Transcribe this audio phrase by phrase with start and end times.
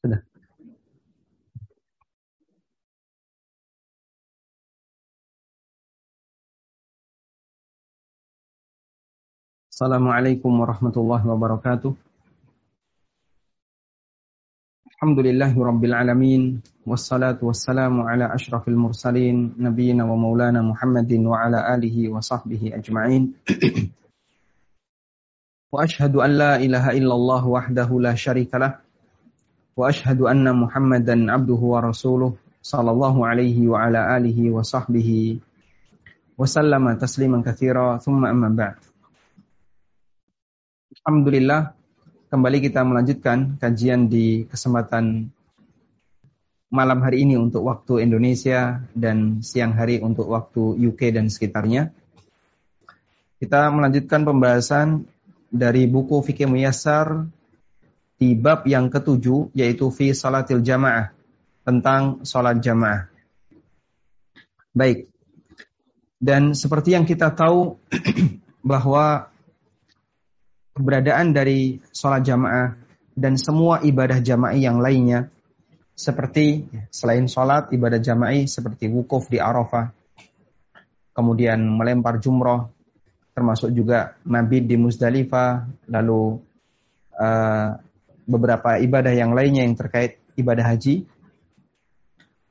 [0.00, 0.24] Sudah.
[9.68, 11.92] Assalamualaikum warahmatullahi wabarakatuh.
[14.88, 16.42] Alhamdulillahi rabbil alamin
[16.88, 23.36] wassalatu wassalamu ala asyrafil mursalin nabiyina wa maulana Muhammadin wa ala alihi wa sahbihi ajma'in.
[25.70, 28.72] wa ashhadu an la ilaha illallah wahdahu la syarika lah
[31.32, 35.40] abduhu wa rasuluh sallallahu alaihi wa ala alihi wa sahbihi
[36.36, 38.76] wa sallama tasliman katsira thumma amma ba'd.
[41.00, 41.72] Alhamdulillah
[42.28, 45.32] kembali kita melanjutkan kajian di kesempatan
[46.70, 51.90] malam hari ini untuk waktu Indonesia dan siang hari untuk waktu UK dan sekitarnya.
[53.40, 55.08] Kita melanjutkan pembahasan
[55.50, 57.26] dari buku Fikih Muyassar
[58.20, 61.08] di bab yang ketujuh yaitu fi salatil jamaah
[61.64, 63.08] tentang salat jamaah.
[64.76, 65.08] Baik.
[66.20, 67.80] Dan seperti yang kita tahu
[68.70, 69.32] bahwa
[70.76, 72.76] keberadaan dari sholat jamaah
[73.16, 75.32] dan semua ibadah jamaah yang lainnya
[75.96, 79.92] seperti selain sholat ibadah jamaah seperti wukuf di Arafah
[81.12, 82.72] kemudian melempar jumroh
[83.36, 86.40] termasuk juga mabit di Musdalifah lalu
[87.20, 87.76] uh,
[88.24, 91.06] beberapa ibadah yang lainnya yang terkait ibadah haji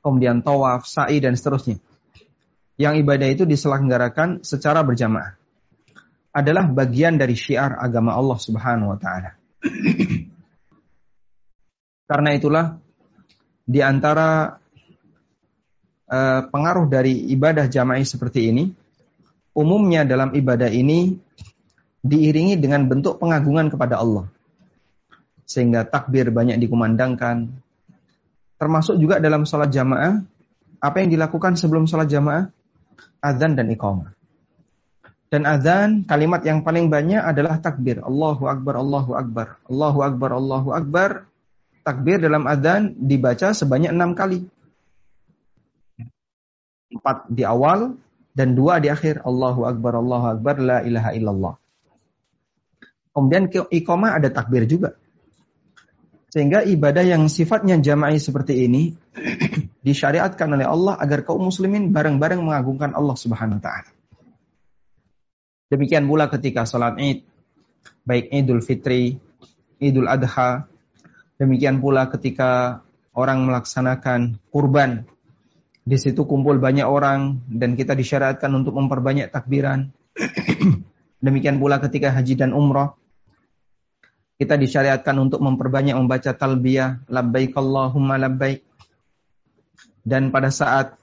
[0.00, 1.78] kemudian tawaf, sa'i dan seterusnya
[2.80, 5.36] yang ibadah itu diselenggarakan secara berjamaah
[6.32, 9.36] adalah bagian dari syiar agama Allah Subhanahu wa taala.
[12.10, 12.80] Karena itulah
[13.68, 14.56] di antara
[16.08, 18.64] uh, pengaruh dari ibadah jamaah seperti ini,
[19.52, 21.20] umumnya dalam ibadah ini
[22.00, 24.32] diiringi dengan bentuk pengagungan kepada Allah.
[25.50, 27.50] Sehingga takbir banyak dikumandangkan.
[28.54, 30.22] Termasuk juga dalam sholat jamaah,
[30.78, 32.54] apa yang dilakukan sebelum sholat jamaah?
[33.18, 34.14] Adzan dan iqamah.
[35.30, 37.98] Dan azan kalimat yang paling banyak adalah takbir.
[38.02, 39.58] Allahu Akbar, Allahu Akbar.
[39.66, 41.10] Allahu Akbar, Allahu Akbar.
[41.82, 44.46] Takbir dalam azan dibaca sebanyak enam kali.
[46.90, 47.98] Empat di awal
[48.34, 49.22] dan dua di akhir.
[49.26, 51.54] Allahu Akbar, Allahu Akbar, la ilaha illallah.
[53.10, 54.99] Kemudian iqamah ada takbir juga.
[56.30, 58.94] Sehingga ibadah yang sifatnya jama'i seperti ini
[59.86, 63.90] disyariatkan oleh Allah agar kaum muslimin bareng-bareng mengagungkan Allah Subhanahu wa taala.
[65.70, 67.26] Demikian pula ketika sholat id,
[68.06, 69.18] baik idul fitri,
[69.82, 70.70] idul adha,
[71.38, 72.82] demikian pula ketika
[73.14, 75.06] orang melaksanakan kurban.
[75.82, 79.90] Di situ kumpul banyak orang dan kita disyariatkan untuk memperbanyak takbiran.
[81.26, 82.99] demikian pula ketika haji dan umrah.
[84.40, 88.64] Kita disyariatkan untuk memperbanyak membaca talbiyah, labbaik Allahumma labbaik.
[90.00, 90.96] Dan pada saat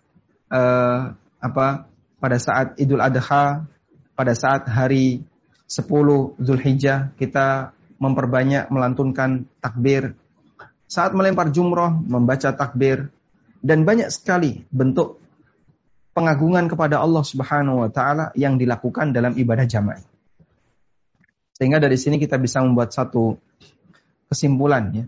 [0.50, 1.86] uh, apa?
[2.18, 3.70] Pada saat Idul Adha
[4.18, 5.22] pada saat hari
[5.70, 10.18] 10 Zulhijjah kita memperbanyak melantunkan takbir.
[10.90, 13.14] Saat melempar jumroh membaca takbir
[13.62, 15.22] dan banyak sekali bentuk
[16.18, 20.17] pengagungan kepada Allah Subhanahu wa taala yang dilakukan dalam ibadah jamaah.
[21.57, 23.34] Sehingga dari sini kita bisa membuat satu
[24.29, 25.06] kesimpulan ya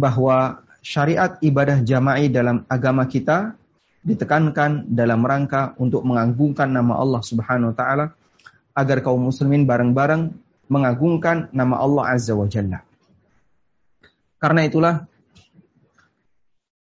[0.00, 3.52] bahwa syariat ibadah jamaah dalam agama kita
[4.00, 8.06] ditekankan dalam rangka untuk mengagungkan nama Allah Subhanahu wa taala
[8.72, 10.32] agar kaum muslimin bareng-bareng
[10.72, 12.80] mengagungkan nama Allah Azza wa Jalla.
[14.40, 15.04] Karena itulah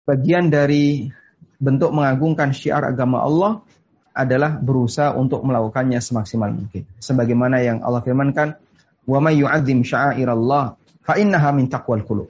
[0.09, 1.13] bagian dari
[1.61, 3.61] bentuk mengagungkan syiar agama Allah
[4.13, 6.85] adalah berusaha untuk melakukannya semaksimal mungkin.
[7.01, 8.57] Sebagaimana yang Allah firmankan,
[9.09, 12.29] "Wa may yu'azzim sya'airallah fa innaha min taqwal qulub."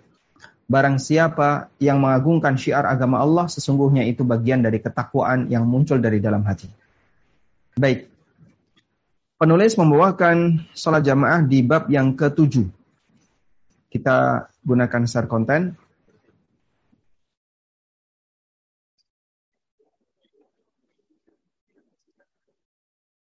[0.71, 6.23] Barang siapa yang mengagungkan syiar agama Allah, sesungguhnya itu bagian dari ketakwaan yang muncul dari
[6.23, 6.71] dalam hati.
[7.77, 8.13] Baik,
[9.43, 12.63] Penulis membawakan sholat jamaah di bab yang ketujuh.
[13.91, 15.75] Kita gunakan share konten.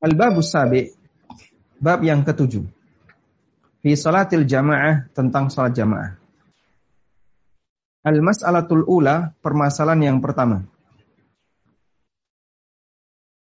[0.05, 0.93] Al-Babu Sabi,
[1.81, 2.61] bab yang ketujuh.
[3.81, 6.21] Fi salatil jamaah, tentang sholat jamaah.
[8.05, 10.61] Al-Mas'alatul Ula, permasalahan yang pertama.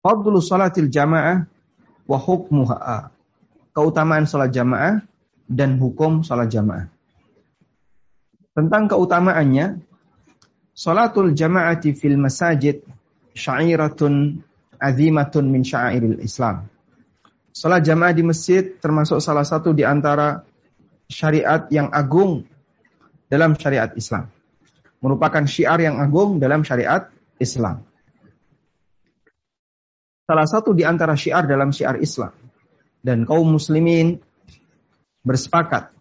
[0.06, 1.50] Fadlu salatil jamaah
[2.06, 3.10] wa hukmuha.
[3.74, 5.02] Keutamaan salat jamaah
[5.50, 6.86] dan hukum salat jamaah.
[8.54, 9.82] Tentang keutamaannya,
[10.78, 12.86] salatul jamaati fil masajid
[13.34, 14.46] sya'iratun
[14.84, 16.68] azimatun min sya'iril Islam.
[17.56, 20.44] Salat jamaah di masjid termasuk salah satu di antara
[21.08, 22.44] syariat yang agung
[23.32, 24.28] dalam syariat Islam.
[25.00, 27.08] Merupakan syiar yang agung dalam syariat
[27.40, 27.88] Islam.
[30.24, 32.32] Salah satu di antara syiar dalam syiar Islam.
[33.04, 34.20] Dan kaum muslimin
[35.24, 35.92] bersepakat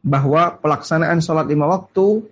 [0.00, 2.24] bahwa pelaksanaan sholat lima waktu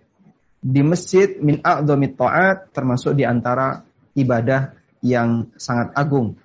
[0.65, 3.85] di masjid min a'dhamit ta'at termasuk di antara
[4.17, 4.73] ibadah
[5.05, 6.39] yang sangat agung.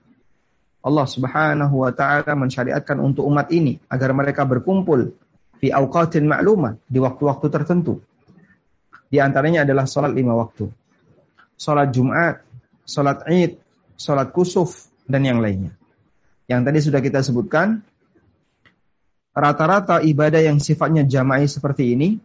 [0.81, 5.13] Allah Subhanahu wa taala mensyariatkan untuk umat ini agar mereka berkumpul
[5.61, 8.01] fi awqatin ma'lumah di waktu-waktu tertentu.
[9.11, 10.71] Di antaranya adalah salat lima waktu.
[11.53, 12.41] Salat Jumat,
[12.81, 13.61] salat Id,
[13.93, 15.77] salat kusuf dan yang lainnya.
[16.49, 17.85] Yang tadi sudah kita sebutkan
[19.31, 22.17] rata-rata ibadah yang sifatnya jama'i seperti ini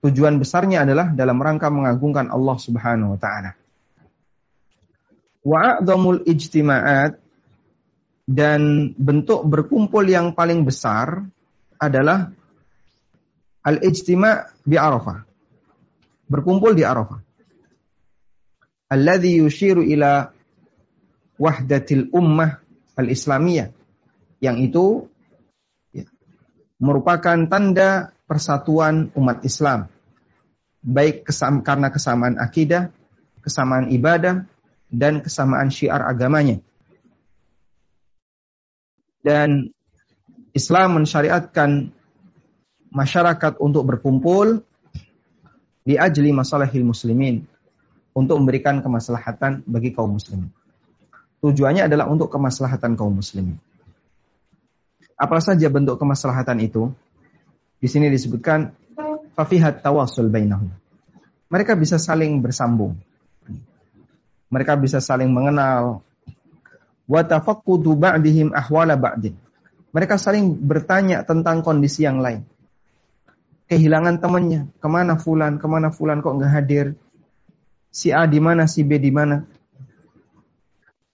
[0.00, 3.59] tujuan besarnya adalah dalam rangka mengagungkan Allah Subhanahu wa taala.
[5.40, 5.80] Wa
[6.24, 7.16] ijtima'at
[8.30, 11.24] dan bentuk berkumpul yang paling besar
[11.80, 12.30] adalah
[13.64, 15.24] al-ijtima' bi Arafah.
[16.30, 17.18] Berkumpul di Arafah.
[18.90, 20.30] Alladhi yushiru ila
[21.40, 22.60] wahdatil ummah
[23.00, 23.72] al-islamiyah.
[24.44, 24.86] Yang itu
[25.96, 26.04] ya,
[26.78, 29.88] merupakan tanda persatuan umat Islam.
[30.80, 32.88] Baik kesam, karena kesamaan akidah,
[33.44, 34.48] kesamaan ibadah,
[34.90, 36.58] dan kesamaan syiar agamanya
[39.24, 39.70] dan
[40.50, 41.94] Islam mensyariatkan
[42.90, 44.66] masyarakat untuk berkumpul
[45.86, 47.46] di ajli masalahil muslimin
[48.12, 50.50] untuk memberikan kemaslahatan bagi kaum muslimin.
[51.40, 53.56] Tujuannya adalah untuk kemaslahatan kaum muslimin.
[55.16, 56.90] Apa saja bentuk kemaslahatan itu?
[57.80, 58.76] Di sini disebutkan
[59.32, 60.68] fafihat tawasul bainahum.
[61.48, 62.98] Mereka bisa saling bersambung.
[64.50, 66.02] Mereka bisa saling mengenal,
[67.06, 69.34] wa ba'dihim ahwala ba'din.
[69.90, 72.46] Mereka saling bertanya tentang kondisi yang lain.
[73.70, 76.86] Kehilangan temannya, ke mana fulan, ke mana fulan kok nggak hadir?
[77.90, 79.46] Si A di mana, si B di mana?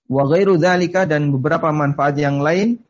[0.09, 2.81] Wa ghairu dzalika dan beberapa manfaat yang lain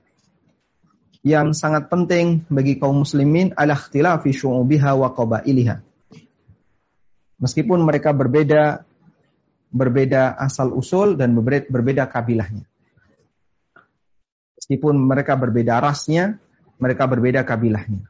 [1.27, 5.83] yang sangat penting bagi kaum muslimin ala ikhtilafi syu'ubiha wa qabailiha.
[7.43, 8.87] Meskipun mereka berbeda
[9.77, 12.65] berbeda asal usul dan berbeda kabilahnya.
[14.57, 16.41] Meskipun mereka berbeda rasnya,
[16.81, 18.09] mereka berbeda kabilahnya.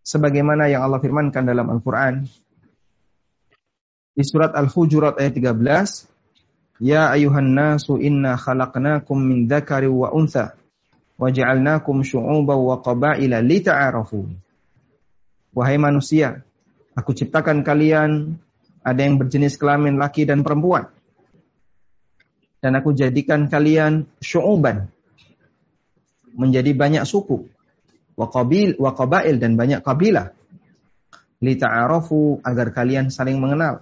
[0.00, 2.24] Sebagaimana yang Allah firmankan dalam Al-Quran.
[4.16, 6.80] Di surat Al-Hujurat ayat 13.
[6.80, 10.56] Ya ayuhan nasu inna khalaqnakum min dzakari wa untha.
[11.20, 14.24] Wa ja'alnakum syu'uban wa qabaila lita'arafu.
[15.52, 16.40] Wahai manusia,
[16.96, 18.40] aku ciptakan kalian
[18.90, 20.90] ada yang berjenis kelamin laki dan perempuan.
[22.58, 24.90] Dan aku jadikan kalian syu'uban,
[26.34, 27.46] menjadi banyak suku.
[28.18, 30.34] Wa qabil wa qabail dan banyak kabilah.
[31.40, 33.80] Li ta'arafu agar kalian saling mengenal.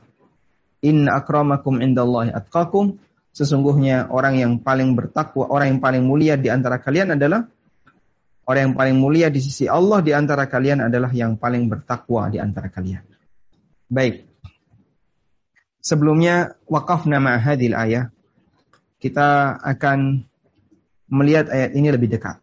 [0.84, 3.02] Inna akramakum indallahi atqakum.
[3.34, 7.46] Sesungguhnya orang yang paling bertakwa, orang yang paling mulia di antara kalian adalah
[8.46, 12.38] orang yang paling mulia di sisi Allah di antara kalian adalah yang paling bertakwa di
[12.38, 13.02] antara kalian.
[13.90, 14.27] Baik.
[15.88, 18.12] Sebelumnya wakaf nama hadil ayah.
[19.00, 20.20] Kita akan
[21.08, 22.36] melihat ayat ini lebih dekat.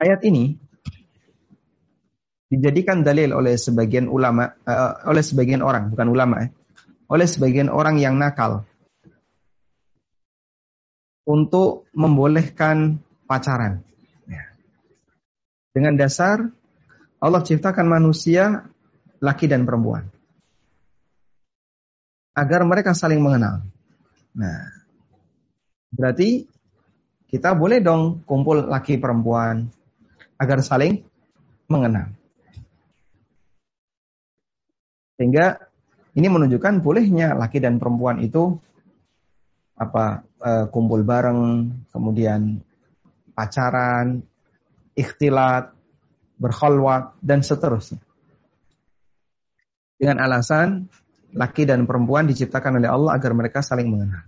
[0.00, 0.56] Ayat ini
[2.48, 6.50] dijadikan dalil oleh sebagian ulama, uh, oleh sebagian orang, bukan ulama, eh,
[7.12, 8.64] oleh sebagian orang yang nakal
[11.28, 13.84] untuk membolehkan pacaran.
[14.24, 14.56] Ya.
[15.76, 16.48] Dengan dasar
[17.18, 18.68] Allah ciptakan manusia
[19.20, 20.08] laki dan perempuan
[22.36, 23.64] agar mereka saling mengenal.
[24.36, 24.68] Nah,
[25.88, 26.44] berarti
[27.32, 29.72] kita boleh dong kumpul laki perempuan
[30.36, 31.00] agar saling
[31.66, 32.12] mengenal.
[35.16, 35.56] Sehingga
[36.12, 38.60] ini menunjukkan bolehnya laki dan perempuan itu
[39.76, 42.60] apa uh, kumpul bareng, kemudian
[43.32, 44.20] pacaran,
[44.92, 45.72] ikhtilat,
[46.36, 48.05] berkhalwat dan seterusnya.
[49.96, 50.92] Dengan alasan
[51.32, 54.24] laki dan perempuan diciptakan oleh Allah agar mereka saling mengenal.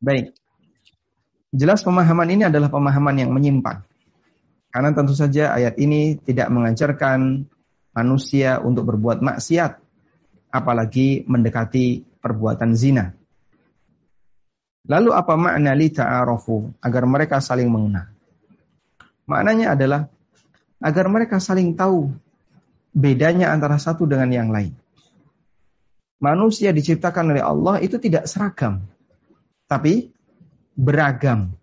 [0.00, 0.32] Baik.
[1.50, 3.84] Jelas pemahaman ini adalah pemahaman yang menyimpang.
[4.70, 7.44] Karena tentu saja ayat ini tidak mengajarkan
[7.90, 9.82] manusia untuk berbuat maksiat,
[10.54, 13.10] apalagi mendekati perbuatan zina.
[14.86, 18.08] Lalu apa makna li ta'arofu agar mereka saling mengenal?
[19.26, 20.06] Maknanya adalah
[20.80, 22.14] agar mereka saling tahu
[22.90, 24.74] bedanya antara satu dengan yang lain
[26.20, 28.84] manusia diciptakan oleh Allah itu tidak seragam,
[29.66, 30.12] tapi
[30.76, 31.56] beragam.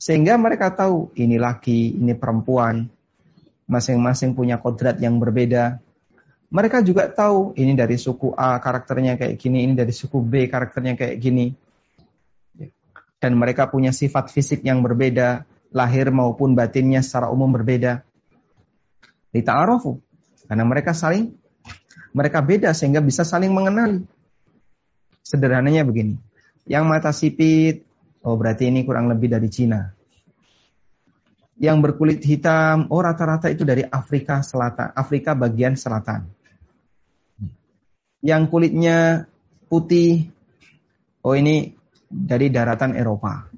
[0.00, 2.90] Sehingga mereka tahu ini laki, ini perempuan,
[3.70, 5.78] masing-masing punya kodrat yang berbeda.
[6.52, 10.98] Mereka juga tahu ini dari suku A karakternya kayak gini, ini dari suku B karakternya
[10.98, 11.54] kayak gini.
[13.22, 18.02] Dan mereka punya sifat fisik yang berbeda, lahir maupun batinnya secara umum berbeda.
[19.30, 20.02] Dita'arofu.
[20.52, 21.32] Karena mereka saling,
[22.12, 24.04] mereka beda sehingga bisa saling mengenali.
[25.24, 26.20] Sederhananya begini.
[26.68, 27.88] Yang mata sipit,
[28.20, 29.96] oh berarti ini kurang lebih dari Cina.
[31.56, 36.28] Yang berkulit hitam, oh rata-rata itu dari Afrika Selatan, Afrika bagian selatan.
[38.20, 39.24] Yang kulitnya
[39.72, 40.28] putih,
[41.24, 41.72] oh ini
[42.12, 43.48] dari daratan Eropa.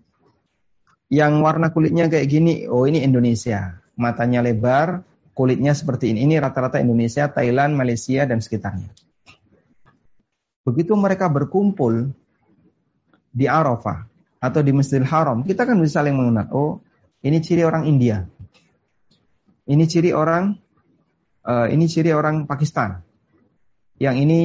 [1.10, 3.82] Yang warna kulitnya kayak gini, oh ini Indonesia.
[3.98, 5.02] Matanya lebar,
[5.34, 6.24] kulitnya seperti ini.
[6.24, 8.88] Ini rata-rata Indonesia, Thailand, Malaysia, dan sekitarnya.
[10.64, 12.14] Begitu mereka berkumpul
[13.34, 14.08] di Arafah
[14.40, 16.46] atau di Masjidil Haram, kita kan bisa saling mengenal.
[16.54, 16.72] Oh,
[17.20, 18.24] ini ciri orang India.
[19.64, 20.56] Ini ciri orang
[21.44, 23.02] uh, ini ciri orang Pakistan.
[24.00, 24.40] Yang ini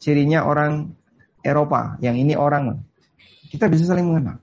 [0.00, 0.92] cirinya orang
[1.40, 2.84] Eropa, yang ini orang
[3.48, 4.38] kita bisa saling mengenal.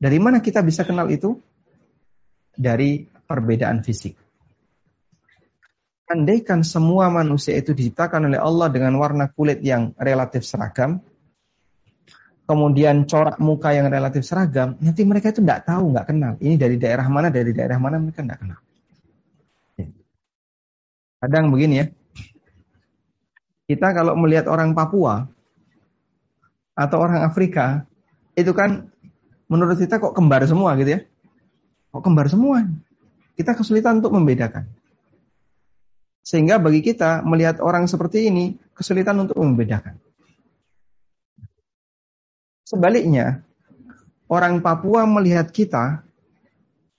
[0.00, 1.36] Dari mana kita bisa kenal itu?
[2.54, 4.16] Dari perbedaan fisik.
[6.10, 10.98] Andaikan semua manusia itu diciptakan oleh Allah dengan warna kulit yang relatif seragam,
[12.50, 16.34] kemudian corak muka yang relatif seragam, nanti mereka itu tidak tahu, nggak kenal.
[16.42, 18.58] Ini dari daerah mana, dari daerah mana mereka tidak kenal.
[21.20, 21.86] Kadang begini ya,
[23.70, 25.30] kita kalau melihat orang Papua
[26.74, 27.86] atau orang Afrika,
[28.34, 28.90] itu kan
[29.46, 31.00] menurut kita kok kembar semua gitu ya.
[31.94, 32.66] Kok kembar semua?
[33.38, 34.79] Kita kesulitan untuk membedakan.
[36.20, 39.96] Sehingga bagi kita melihat orang seperti ini kesulitan untuk membedakan.
[42.64, 43.42] Sebaliknya,
[44.30, 46.06] orang Papua melihat kita,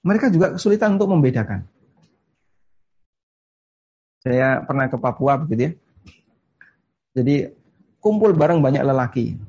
[0.03, 1.63] mereka juga kesulitan untuk membedakan.
[4.21, 5.71] Saya pernah ke Papua begitu ya.
[7.15, 7.49] Jadi
[8.03, 9.39] kumpul bareng banyak lelaki.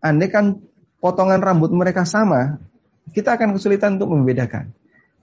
[0.00, 0.60] Andai kan
[1.00, 2.60] potongan rambut mereka sama,
[3.12, 4.72] kita akan kesulitan untuk membedakan.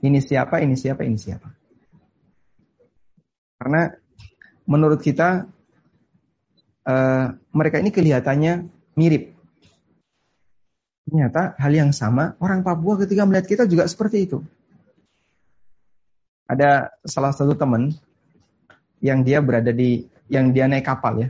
[0.02, 1.61] Ini siapa, ini siapa, ini siapa.
[3.62, 3.94] Karena
[4.65, 5.46] menurut kita
[6.82, 8.65] uh, mereka ini kelihatannya
[8.98, 9.38] mirip.
[11.06, 14.41] Ternyata hal yang sama orang Papua ketika melihat kita juga seperti itu.
[16.50, 17.94] Ada salah satu teman
[18.98, 21.30] yang dia berada di yang dia naik kapal ya.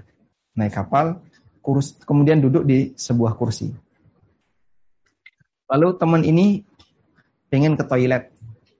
[0.55, 1.19] Naik kapal,
[1.59, 3.75] kurs, kemudian duduk di sebuah kursi.
[5.67, 6.63] Lalu teman ini
[7.51, 8.31] pengen ke toilet.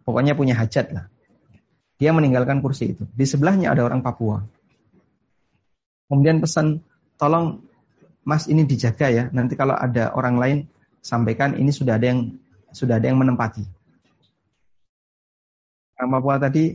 [0.08, 1.12] Pokoknya punya hajat lah.
[2.02, 3.06] Dia meninggalkan kursi itu.
[3.14, 4.42] Di sebelahnya ada orang Papua.
[6.10, 6.82] Kemudian pesan,
[7.22, 7.62] tolong
[8.26, 9.24] Mas ini dijaga ya.
[9.30, 10.58] Nanti kalau ada orang lain
[11.06, 12.42] sampaikan ini sudah ada yang
[12.74, 13.62] sudah ada yang menempati.
[16.02, 16.74] Orang Papua tadi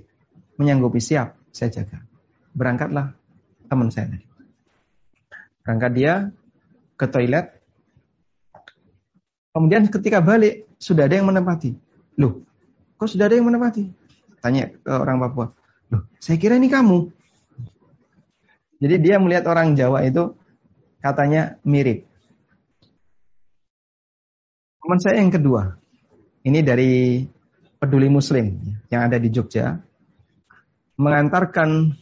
[0.63, 2.07] menyanggupi siap, saya jaga.
[2.55, 3.11] Berangkatlah
[3.67, 4.27] teman saya tadi.
[5.67, 6.13] Berangkat dia
[6.95, 7.51] ke toilet.
[9.51, 11.75] Kemudian ketika balik sudah ada yang menempati.
[12.15, 12.47] Loh,
[12.95, 14.06] kok sudah ada yang menempati?
[14.41, 15.53] Tanya ke orang Papua.
[15.93, 17.11] Loh, saya kira ini kamu.
[18.77, 20.37] Jadi dia melihat orang Jawa itu
[21.01, 22.05] katanya mirip.
[24.83, 25.75] Teman saya yang kedua,
[26.47, 27.25] ini dari
[27.81, 28.55] peduli muslim
[28.93, 29.83] yang ada di Jogja,
[30.95, 31.97] mengantarkan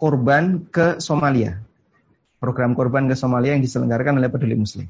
[0.00, 1.60] korban ke Somalia.
[2.40, 4.88] Program korban ke Somalia yang diselenggarakan oleh peduli muslim.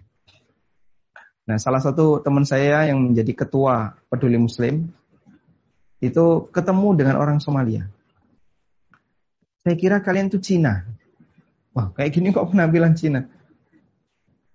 [1.50, 4.94] Nah, salah satu teman saya yang menjadi ketua peduli muslim,
[6.00, 7.88] itu ketemu dengan orang Somalia.
[9.60, 10.88] Saya kira kalian itu Cina.
[11.76, 13.28] Wah, kayak gini kok penampilan Cina?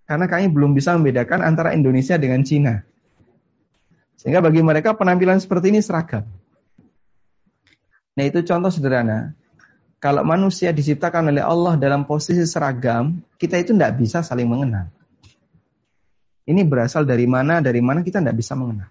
[0.10, 2.82] Karena kami belum bisa membedakan antara Indonesia dengan Cina.
[4.18, 6.25] Sehingga bagi mereka penampilan seperti ini seragam.
[8.18, 9.38] Nah itu contoh sederhana.
[10.02, 14.90] Kalau manusia diciptakan oleh Allah dalam posisi seragam, kita itu tidak bisa saling mengenal.
[16.46, 18.90] Ini berasal dari mana, dari mana kita tidak bisa mengenal.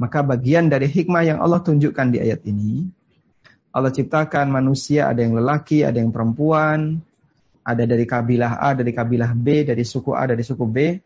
[0.00, 2.88] Maka bagian dari hikmah yang Allah tunjukkan di ayat ini,
[3.68, 7.04] Allah ciptakan manusia ada yang lelaki, ada yang perempuan,
[7.60, 10.96] ada dari kabilah A, dari kabilah B, dari suku A, dari suku B,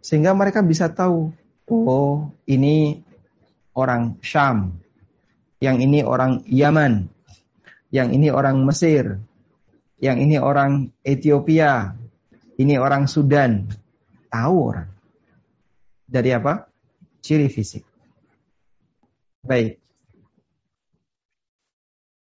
[0.00, 1.28] sehingga mereka bisa tahu,
[1.68, 3.04] oh ini
[3.76, 4.80] orang Syam,
[5.60, 7.12] yang ini orang Yaman,
[7.92, 9.20] yang ini orang Mesir,
[10.00, 11.94] yang ini orang Ethiopia,
[12.56, 13.68] ini orang Sudan.
[14.32, 14.88] Tahu orang.
[16.08, 16.64] Dari apa?
[17.20, 17.91] Ciri fisik.
[19.42, 19.82] Baik.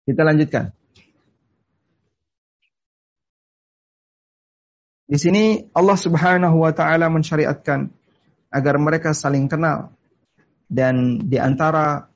[0.04, 0.70] Kita lanjutkan.
[5.06, 7.88] Di sini Allah Subhanahu wa taala mensyariatkan
[8.50, 9.94] agar mereka saling kenal
[10.66, 12.10] Dan di antara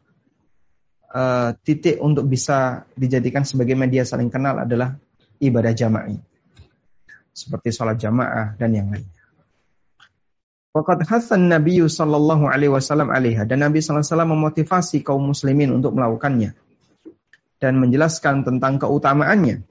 [1.15, 4.99] uh, titik untuk bisa dijadikan sebagai media saling kenal adalah
[5.39, 6.19] ibadah jama'i.
[7.31, 9.20] Seperti sholat jamaah dan yang lainnya.
[10.71, 15.75] Waqad hasan Nabi sallallahu alaihi wasallam alaiha dan Nabi sallallahu alaihi wasallam memotivasi kaum muslimin
[15.75, 16.55] untuk melakukannya
[17.59, 19.67] dan menjelaskan tentang keutamaannya.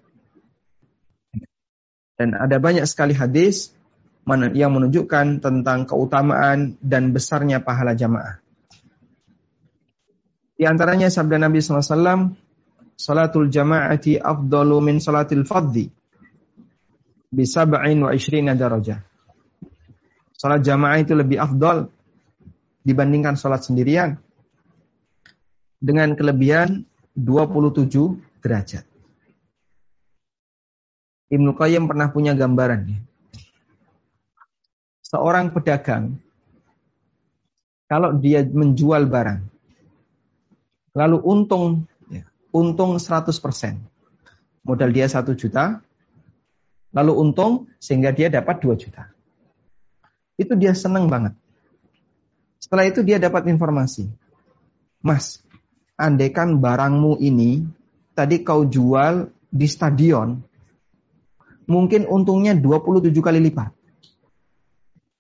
[2.20, 3.72] Dan ada banyak sekali hadis
[4.53, 8.44] yang menunjukkan tentang keutamaan dan besarnya pahala jamaah.
[10.60, 12.22] Di antaranya sabda Nabi sallallahu alaihi wasallam,
[13.00, 15.88] "Salatul jama'ati afdalu min salatil fardhi
[17.32, 17.44] bi
[18.03, 19.08] wa ishrina darajah."
[20.39, 21.91] Salat jamaah itu lebih afdol
[22.88, 24.15] dibandingkan salat sendirian
[25.84, 27.91] dengan kelebihan 27
[28.39, 28.88] derajat.
[31.27, 32.88] Ibnu Qayyim pernah punya gambaran.
[35.03, 36.15] Seorang pedagang,
[37.91, 39.43] kalau dia menjual barang,
[40.96, 42.24] lalu untung, ya,
[42.55, 43.36] untung 100%.
[44.63, 45.84] Modal dia 1 juta,
[46.96, 49.18] lalu untung sehingga dia dapat 2 juta
[50.39, 51.36] itu dia senang banget.
[52.63, 54.08] Setelah itu dia dapat informasi.
[55.03, 55.43] Mas,
[56.00, 57.67] andaikan barangmu ini
[58.15, 60.39] tadi kau jual di stadion,
[61.67, 63.72] mungkin untungnya 27 kali lipat.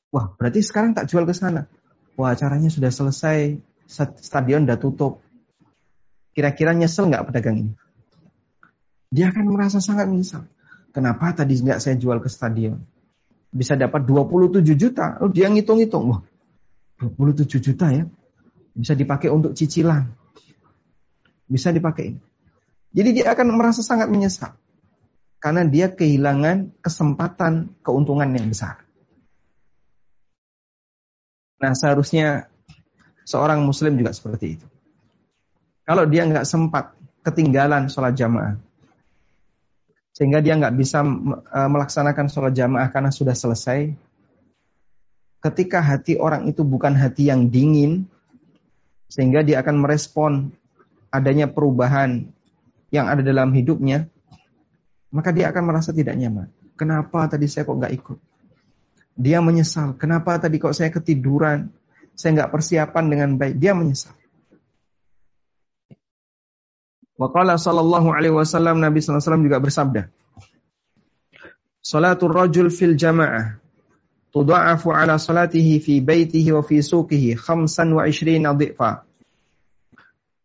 [0.09, 1.67] Wah, berarti sekarang tak jual ke sana.
[2.15, 3.59] Wah, acaranya sudah selesai,
[4.19, 5.23] stadion udah tutup.
[6.35, 7.73] Kira-kira nyesel nggak pedagang ini?
[9.09, 10.45] Dia akan merasa sangat menyesal.
[10.93, 12.81] Kenapa tadi nggak saya jual ke stadion?
[13.49, 15.17] Bisa dapat 27 juta.
[15.19, 16.21] Lalu dia ngitung-ngitung, wah
[17.01, 18.05] 27 juta ya.
[18.75, 20.07] Bisa dipakai untuk cicilan.
[21.49, 22.15] Bisa dipakai.
[22.93, 24.53] Jadi dia akan merasa sangat menyesal.
[25.39, 28.83] Karena dia kehilangan kesempatan keuntungan yang besar.
[31.59, 32.47] Nah seharusnya
[33.23, 34.67] seorang muslim juga seperti itu.
[35.87, 38.59] Kalau dia nggak sempat ketinggalan sholat jamaah,
[40.19, 43.95] sehingga dia nggak bisa eh, melaksanakan sholat jamaah karena sudah selesai.
[45.39, 48.03] Ketika hati orang itu bukan hati yang dingin,
[49.07, 50.51] sehingga dia akan merespon
[51.07, 52.27] adanya perubahan
[52.91, 54.11] yang ada dalam hidupnya,
[55.15, 56.51] maka dia akan merasa tidak nyaman.
[56.75, 58.19] Kenapa tadi saya kok nggak ikut?
[59.15, 59.95] Dia menyesal.
[59.95, 61.71] Kenapa tadi kok saya ketiduran?
[62.19, 63.55] Saya nggak persiapan dengan baik.
[63.55, 64.11] Dia menyesal.
[67.19, 70.01] Waqala sallallahu alaihi wasallam Nabi sallallahu alaihi wasallam juga bersabda.
[71.83, 73.59] Salatul rajul fil jama'ah
[74.31, 79.03] tudha'afu ala salatihi fi baitihi wa fi suqihi khamsan wa ishrina dhifa.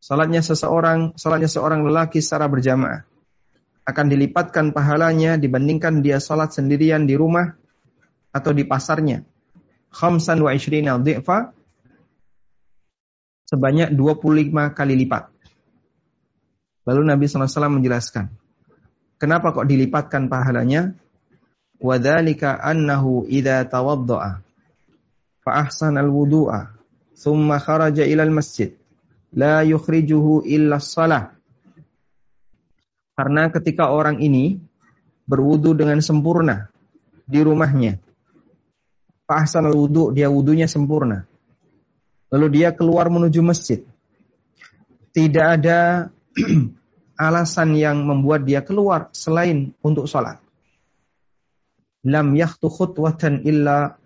[0.02, 3.06] Salatnya seseorang, salatnya seorang lelaki secara berjamaah
[3.84, 7.54] akan dilipatkan pahalanya dibandingkan dia salat sendirian di rumah
[8.32, 9.22] atau di pasarnya.
[9.94, 11.54] Khamsan wa ishrina dhifa
[13.46, 15.33] sebanyak 25 kali lipat.
[16.84, 18.28] Lalu Nabi SAW menjelaskan,
[19.16, 20.92] kenapa kok dilipatkan pahalanya?
[21.80, 24.40] Wadhalika annahu idha tawaddo'a
[25.44, 26.72] fa ahsan al-wudu'a
[27.12, 28.72] thumma kharaja ilal masjid
[29.34, 31.34] la yukhrijuhu illa salah.
[33.14, 34.58] Karena ketika orang ini
[35.28, 36.72] berwudu dengan sempurna
[37.28, 38.00] di rumahnya,
[39.28, 41.26] fa ahsan al-wudu' dia wudunya sempurna.
[42.32, 43.86] Lalu dia keluar menuju masjid.
[45.14, 46.10] Tidak ada
[47.26, 50.42] alasan yang membuat dia keluar selain untuk sholat.
[52.04, 53.96] Lam yakhtu khutwatan illa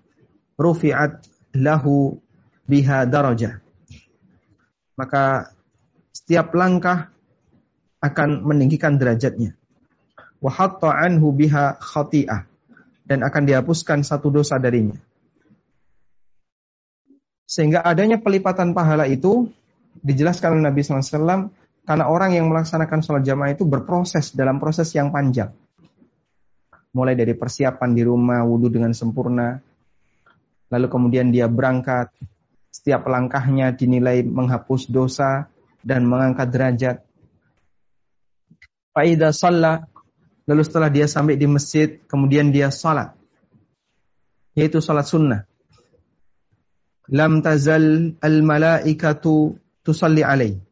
[0.55, 1.25] rufi'at
[1.59, 2.21] lahu
[2.69, 3.59] biha darajah.
[4.95, 5.55] Maka
[6.15, 7.11] setiap langkah
[7.99, 9.59] akan meninggikan derajatnya.
[10.39, 12.47] Wa hatta anhu biha khati'ah.
[13.09, 15.01] Dan akan dihapuskan satu dosa darinya.
[17.49, 19.49] Sehingga adanya pelipatan pahala itu
[20.05, 21.49] dijelaskan oleh Nabi SAW
[21.89, 25.57] karena orang yang melaksanakan sholat jamaah itu berproses dalam proses yang panjang.
[26.93, 29.57] Mulai dari persiapan di rumah, wudhu dengan sempurna.
[30.69, 32.13] Lalu kemudian dia berangkat.
[32.69, 35.49] Setiap langkahnya dinilai menghapus dosa
[35.81, 36.97] dan mengangkat derajat.
[38.93, 39.89] Faidah salat.
[40.45, 43.17] Lalu setelah dia sampai di masjid, kemudian dia salat.
[44.53, 45.49] Yaitu salat sunnah.
[47.09, 50.68] Lam tazal al-malaikatu tusalli alaih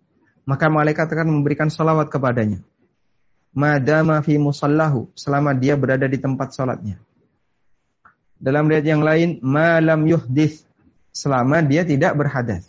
[0.47, 2.63] maka malaikat akan memberikan salawat kepadanya.
[3.51, 7.01] Madama fi musallahu, selama dia berada di tempat salatnya.
[8.37, 10.63] Dalam riwayat yang lain, malam yuhdith,
[11.11, 12.69] selama dia tidak berhadas.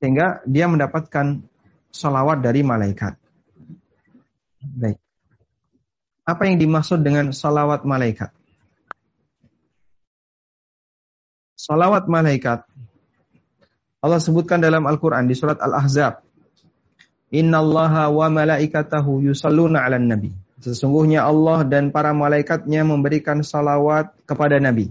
[0.00, 1.44] Sehingga dia mendapatkan
[1.92, 3.14] salawat dari malaikat.
[4.58, 4.98] Baik.
[6.24, 8.32] Apa yang dimaksud dengan salawat malaikat?
[11.58, 12.64] salawat malaikat
[13.98, 16.22] Allah sebutkan dalam Al-Quran di surat Al-Ahzab.
[17.34, 20.30] Innallaha wa malaikatahu yusalluna ala nabi.
[20.58, 24.90] Sesungguhnya Allah dan para malaikatnya memberikan salawat kepada Nabi.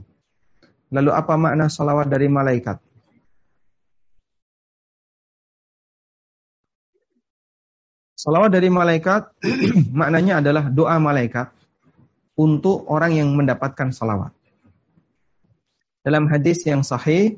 [0.87, 2.79] Lalu apa makna salawat dari malaikat?
[8.15, 9.27] Salawat dari malaikat
[9.99, 11.51] maknanya adalah doa malaikat
[12.39, 14.31] untuk orang yang mendapatkan salawat.
[16.07, 17.35] Dalam hadis yang sahih,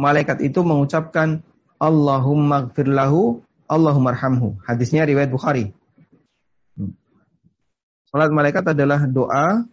[0.00, 1.44] malaikat itu mengucapkan
[1.76, 4.56] Allahumma gfir lahu, Allahumma arhamhu.
[4.64, 5.76] Hadisnya riwayat Bukhari.
[8.08, 9.68] Salat malaikat adalah doa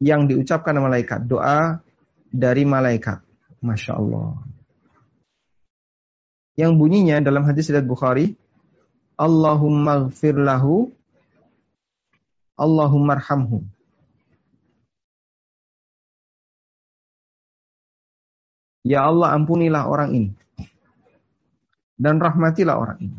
[0.00, 1.28] yang diucapkan malaikat.
[1.28, 1.84] Doa
[2.32, 3.20] dari malaikat.
[3.62, 4.42] Masya Allah.
[6.58, 8.34] Yang bunyinya dalam hadis riwayat Bukhari,
[9.14, 10.90] Allahumma gfir lahu,
[12.58, 13.64] Allahumma arhamhu.
[18.82, 20.30] Ya Allah ampunilah orang ini.
[21.94, 23.18] Dan rahmatilah orang ini.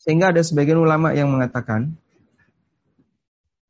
[0.00, 1.94] Sehingga ada sebagian ulama yang mengatakan,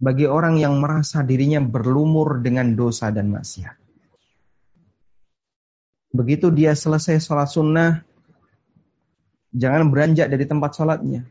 [0.02, 3.76] bagi orang yang merasa dirinya berlumur dengan dosa dan maksiat.
[6.12, 7.90] Begitu dia selesai sholat sunnah,
[9.52, 11.22] jangan beranjak dari tempat sholatnya.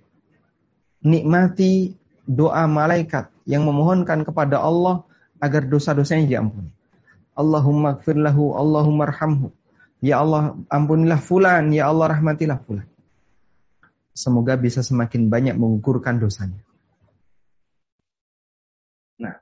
[1.01, 5.01] Nikmati doa malaikat yang memohonkan kepada Allah
[5.41, 6.80] agar dosa-dosanya diampuni.
[7.41, 9.49] Allahumma Allahumma arhamhu.
[10.01, 12.89] Ya Allah, ampunilah fulan, ya Allah rahmatilah fulan.
[14.17, 16.61] Semoga bisa semakin banyak mengukurkan dosanya.
[19.21, 19.37] Nah.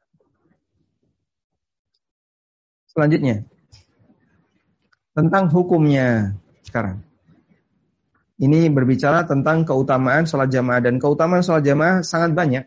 [2.92, 3.48] Selanjutnya.
[5.16, 7.04] Tentang hukumnya sekarang.
[8.40, 12.64] Ini berbicara tentang keutamaan sholat jamaah dan keutamaan sholat jamaah sangat banyak.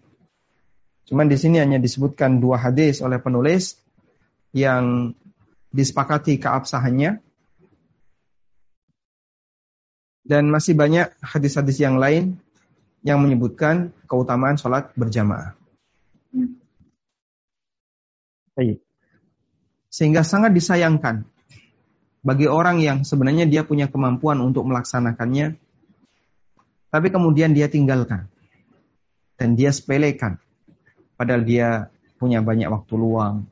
[1.08, 3.80] Cuman di sini hanya disebutkan dua hadis oleh penulis
[4.52, 5.16] yang
[5.72, 7.18] disepakati keabsahannya.
[10.22, 12.38] Dan masih banyak hadis-hadis yang lain
[13.02, 15.58] yang menyebutkan keutamaan sholat berjamaah.
[19.90, 21.26] Sehingga sangat disayangkan
[22.22, 25.58] bagi orang yang sebenarnya dia punya kemampuan untuk melaksanakannya,
[26.88, 28.30] tapi kemudian dia tinggalkan
[29.34, 30.38] dan dia sepelekan,
[31.18, 31.90] padahal dia
[32.22, 33.50] punya banyak waktu luang,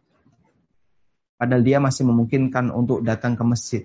[1.40, 3.82] Padahal dia masih memungkinkan untuk datang ke masjid.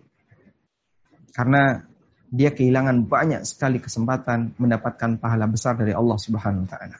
[1.31, 1.87] Karena
[2.27, 6.99] dia kehilangan banyak sekali kesempatan mendapatkan pahala besar dari Allah Subhanahu wa taala.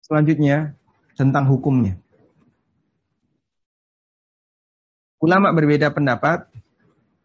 [0.00, 0.72] Selanjutnya
[1.12, 2.00] tentang hukumnya.
[5.20, 6.48] Ulama berbeda pendapat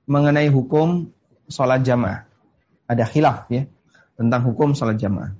[0.03, 1.07] mengenai hukum
[1.47, 2.27] sholat jamaah.
[2.83, 3.63] Ada khilaf ya
[4.19, 5.31] tentang hukum sholat jamaah.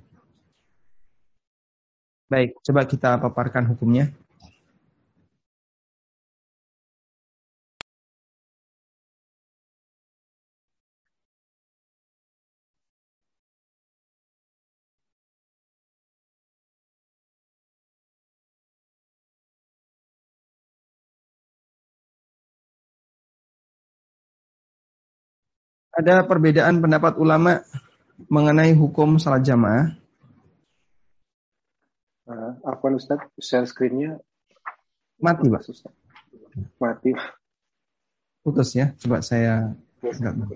[2.32, 4.08] Baik, coba kita paparkan hukumnya.
[25.94, 27.62] Ada perbedaan pendapat ulama
[28.26, 29.94] mengenai hukum salat jamaah.
[32.24, 33.20] Uh, apa Ustaz?
[33.36, 34.16] Share screen-nya
[35.24, 35.62] mati, Pak.
[36.76, 37.12] Mati.
[38.44, 38.92] Putus ya.
[39.00, 39.72] Coba saya
[40.04, 40.52] enggak.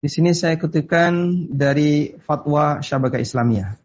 [0.00, 1.12] Di sini saya kutipkan
[1.52, 3.76] dari fatwa Syabaka Islamiyah.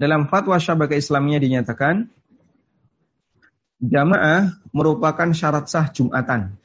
[0.00, 2.08] Dalam fatwa Syabaka Islamiyah dinyatakan
[3.84, 6.56] jamaah merupakan syarat sah Jumatan.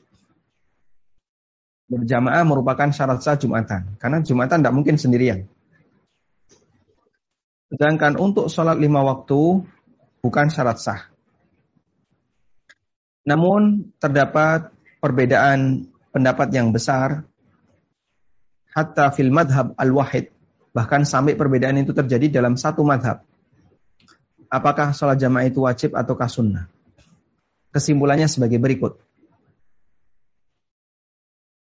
[1.92, 4.00] Berjamaah merupakan syarat sah Jumatan.
[4.00, 5.44] Karena Jumatan tidak mungkin sendirian.
[7.68, 9.68] Sedangkan untuk sholat lima waktu
[10.22, 11.02] bukan syarat sah.
[13.26, 17.26] Namun terdapat perbedaan pendapat yang besar
[18.74, 20.34] hatta fil madhab al-wahid
[20.72, 23.26] bahkan sampai perbedaan itu terjadi dalam satu madhab.
[24.52, 26.68] Apakah sholat jamaah itu wajib ataukah sunnah?
[27.72, 29.00] Kesimpulannya sebagai berikut.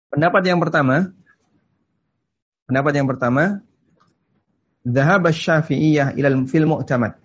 [0.09, 1.13] Pendapat yang pertama,
[2.65, 3.61] pendapat yang pertama,
[4.83, 7.22] Dhahab syafi'iyah ilal fil mu'tamad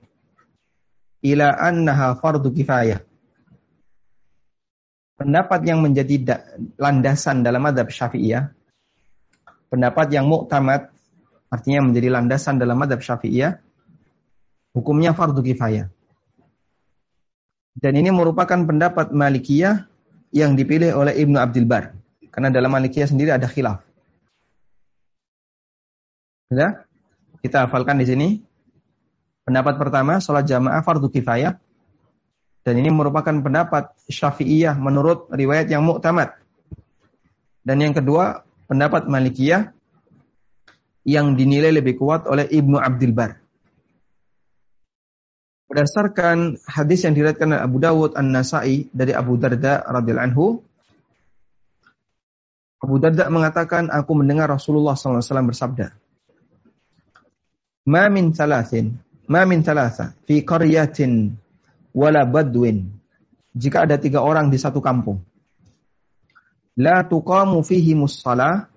[1.24, 3.02] ila annaha fardu kifayah.
[5.18, 6.38] pendapat yang menjadi
[6.78, 8.54] landasan dalam madhab syafi'iyah,
[9.66, 10.94] pendapat yang muktamad,
[11.50, 13.58] artinya menjadi landasan dalam madhab syafi'iyah,
[14.78, 15.90] hukumnya fardu kifayah.
[17.78, 19.86] Dan ini merupakan pendapat Malikiyah
[20.34, 21.94] yang dipilih oleh Ibnu Abdul Bar.
[22.30, 23.82] Karena dalam Malikiyah sendiri ada khilaf.
[26.50, 26.82] Ya?
[27.38, 28.28] Kita hafalkan di sini.
[29.48, 31.56] Pendapat pertama, sholat jamaah fardu kifayah.
[32.60, 36.36] Dan ini merupakan pendapat syafi'iyah menurut riwayat yang muktamad.
[37.64, 39.72] Dan yang kedua, pendapat Malikiyah
[41.08, 43.40] yang dinilai lebih kuat oleh Ibnu Abdul Bar.
[45.72, 50.46] Berdasarkan hadis yang diriwayatkan Abu Dawud An-Nasai dari Abu Darda radhiyallahu anhu,
[52.84, 55.96] Abu Darda mengatakan, aku mendengar Rasulullah SAW bersabda,
[57.88, 58.36] "Ma min
[59.28, 61.36] ma min thalatha fi qaryatin
[61.94, 62.90] wala badwin."
[63.58, 65.22] Jika ada tiga orang di satu kampung,
[66.78, 68.70] la tuqamu fihi mussalah,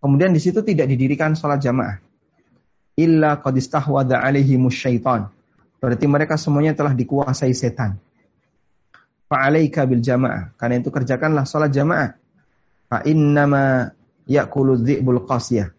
[0.00, 2.00] kemudian di situ tidak didirikan salat jamaah,
[2.96, 5.28] illa qad istahwada alaihi musyaitan
[5.80, 7.96] Berarti mereka semuanya telah dikuasai setan.
[9.32, 10.52] Fa'alaika bil jamaah.
[10.60, 12.12] Karena itu kerjakanlah sholat jamaah.
[12.92, 13.88] Fa'innama
[14.28, 15.72] ya'kulu dhi'bul qasiyah.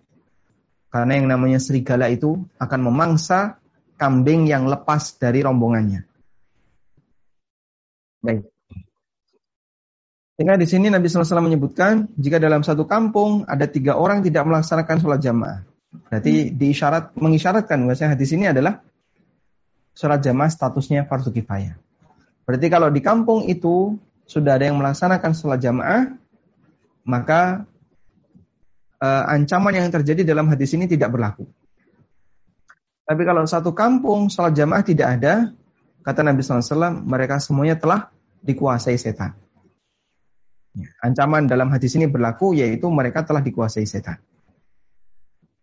[0.92, 3.58] Karena yang namanya serigala itu akan memangsa
[3.96, 6.04] kambing yang lepas dari rombongannya.
[8.20, 8.52] Baik.
[10.36, 14.98] Sehingga di sini Nabi SAW menyebutkan jika dalam satu kampung ada tiga orang tidak melaksanakan
[15.00, 15.64] sholat jamaah.
[16.10, 18.84] Berarti diisyarat mengisyaratkan bahwasanya hadis ini adalah
[19.96, 21.78] sholat jamaah statusnya fardu kifayah.
[22.44, 26.10] Berarti kalau di kampung itu sudah ada yang melaksanakan sholat jamaah,
[27.06, 27.70] maka
[29.02, 31.50] uh, ancaman yang terjadi dalam hadis ini tidak berlaku.
[33.04, 35.52] Tapi kalau satu kampung sholat jamaah tidak ada,
[36.06, 38.08] kata Nabi SAW, mereka semuanya telah
[38.46, 39.36] dikuasai setan.
[40.72, 44.24] Ya, ancaman dalam hadis ini berlaku yaitu mereka telah dikuasai setan.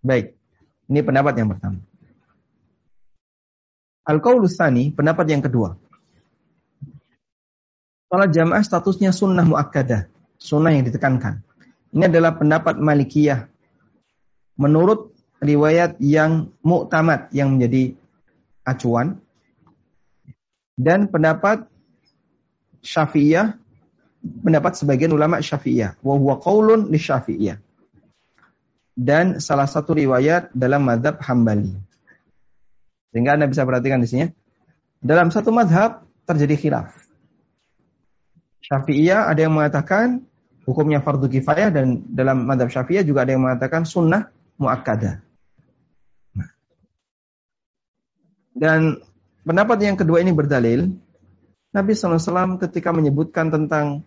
[0.04, 0.36] Baik,
[0.92, 1.80] ini pendapat yang pertama.
[4.04, 4.56] Al-Qaulus
[4.92, 5.76] pendapat yang kedua.
[8.08, 10.08] Salat jamaah statusnya sunnah muakkadah,
[10.40, 11.44] sunnah yang ditekankan.
[11.92, 13.48] Ini adalah pendapat Malikiyah.
[14.60, 17.94] Menurut riwayat yang muktamad yang menjadi
[18.66, 19.22] acuan
[20.76, 21.64] dan pendapat
[22.78, 23.58] Syafi'iyah
[24.22, 27.58] pendapat sebagian ulama Syafi'iyah wa huwa li Syafi'iyah.
[28.98, 31.70] Dan salah satu riwayat dalam madhab Hambali.
[33.14, 34.26] Sehingga Anda bisa perhatikan di sini.
[34.98, 36.90] Dalam satu madhab terjadi khilaf.
[38.66, 40.27] Syafi'iyah ada yang mengatakan
[40.68, 44.28] hukumnya fardu kifayah dan dalam madhab syafi'iyah juga ada yang mengatakan sunnah
[44.60, 45.24] muakkadah.
[46.36, 46.50] Nah.
[48.52, 49.00] Dan
[49.48, 50.92] pendapat yang kedua ini berdalil
[51.72, 54.04] Nabi SAW ketika menyebutkan tentang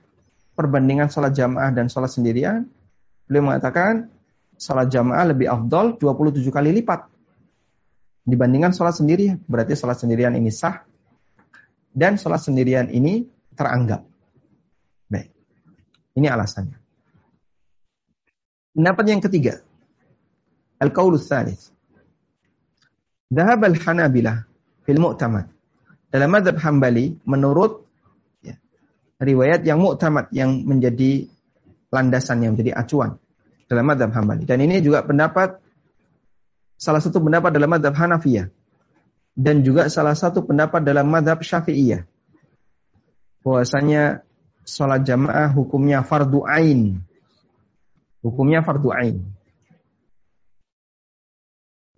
[0.54, 2.69] perbandingan sholat jamaah dan sholat sendirian,
[3.26, 4.13] beliau mengatakan
[4.62, 7.10] sholat jamaah lebih afdol 27 kali lipat
[8.30, 9.41] dibandingkan sholat sendirian.
[9.50, 10.86] Berarti sholat sendirian ini sah
[11.89, 13.26] dan sholat sendirian ini
[13.58, 14.11] teranggap.
[16.15, 16.78] Ini alasannya.
[18.76, 19.63] Pendapat yang ketiga.
[20.82, 21.71] Al-Qaulus Thalith.
[23.32, 24.43] Dahab al-Hanabilah
[24.84, 25.47] fil mu'tamad.
[26.12, 27.88] Dalam madhab Hambali, menurut
[28.43, 28.60] ya,
[29.24, 31.32] riwayat yang mu'tamad, yang menjadi
[31.88, 33.15] landasan, yang menjadi acuan.
[33.71, 34.43] Dalam madhab Hambali.
[34.43, 35.63] Dan ini juga pendapat
[36.76, 38.52] salah satu pendapat dalam madhab Hanafiyah
[39.38, 42.04] dan juga salah satu pendapat dalam madhab Syafi'iyah
[43.45, 44.26] bahwasanya
[44.65, 47.02] sholat jamaah hukumnya fardu ain
[48.21, 49.17] hukumnya fardu ain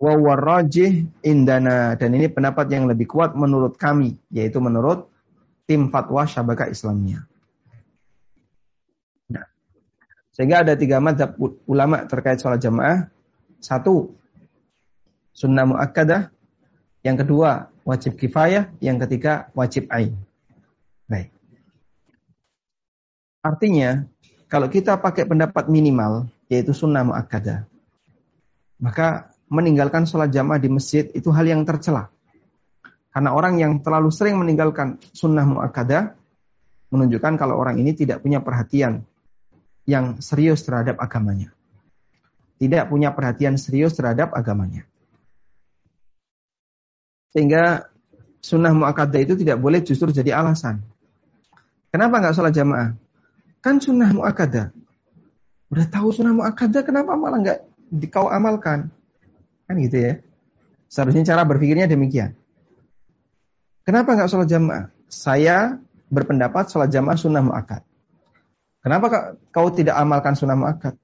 [0.00, 5.08] wa warajih indana dan ini pendapat yang lebih kuat menurut kami yaitu menurut
[5.64, 7.24] tim fatwa Syabaka Islamnya.
[9.32, 9.48] Nah,
[10.32, 13.08] sehingga ada tiga madhab ulama terkait sholat jamaah.
[13.64, 14.12] Satu,
[15.32, 16.28] sunnah muakkadah,
[17.00, 20.20] yang kedua wajib kifayah, yang ketiga wajib ain.
[21.08, 21.33] Baik.
[23.44, 24.08] Artinya,
[24.48, 27.68] kalau kita pakai pendapat minimal, yaitu sunnah muakkadah,
[28.80, 32.08] maka meninggalkan sholat jamaah di masjid itu hal yang tercela.
[33.12, 36.16] Karena orang yang terlalu sering meninggalkan sunnah muakkadah,
[36.88, 39.04] menunjukkan kalau orang ini tidak punya perhatian
[39.84, 41.52] yang serius terhadap agamanya.
[42.56, 44.88] Tidak punya perhatian serius terhadap agamanya.
[47.36, 47.92] Sehingga
[48.40, 50.80] sunnah mu'akadah itu tidak boleh justru jadi alasan.
[51.90, 53.03] Kenapa nggak sholat jamaah?
[53.64, 54.76] Kan sunnah mu'akadah.
[55.72, 57.58] Udah tahu sunnah mu'akadah, kenapa malah nggak
[58.12, 58.92] kau amalkan?
[59.64, 60.20] Kan gitu ya.
[60.92, 62.36] Seharusnya cara berpikirnya demikian.
[63.88, 64.92] Kenapa nggak sholat jamaah?
[65.08, 65.80] Saya
[66.12, 67.80] berpendapat sholat jamaah sunnah muakkad.
[68.84, 71.00] Kenapa kau tidak amalkan sunnah muakkad?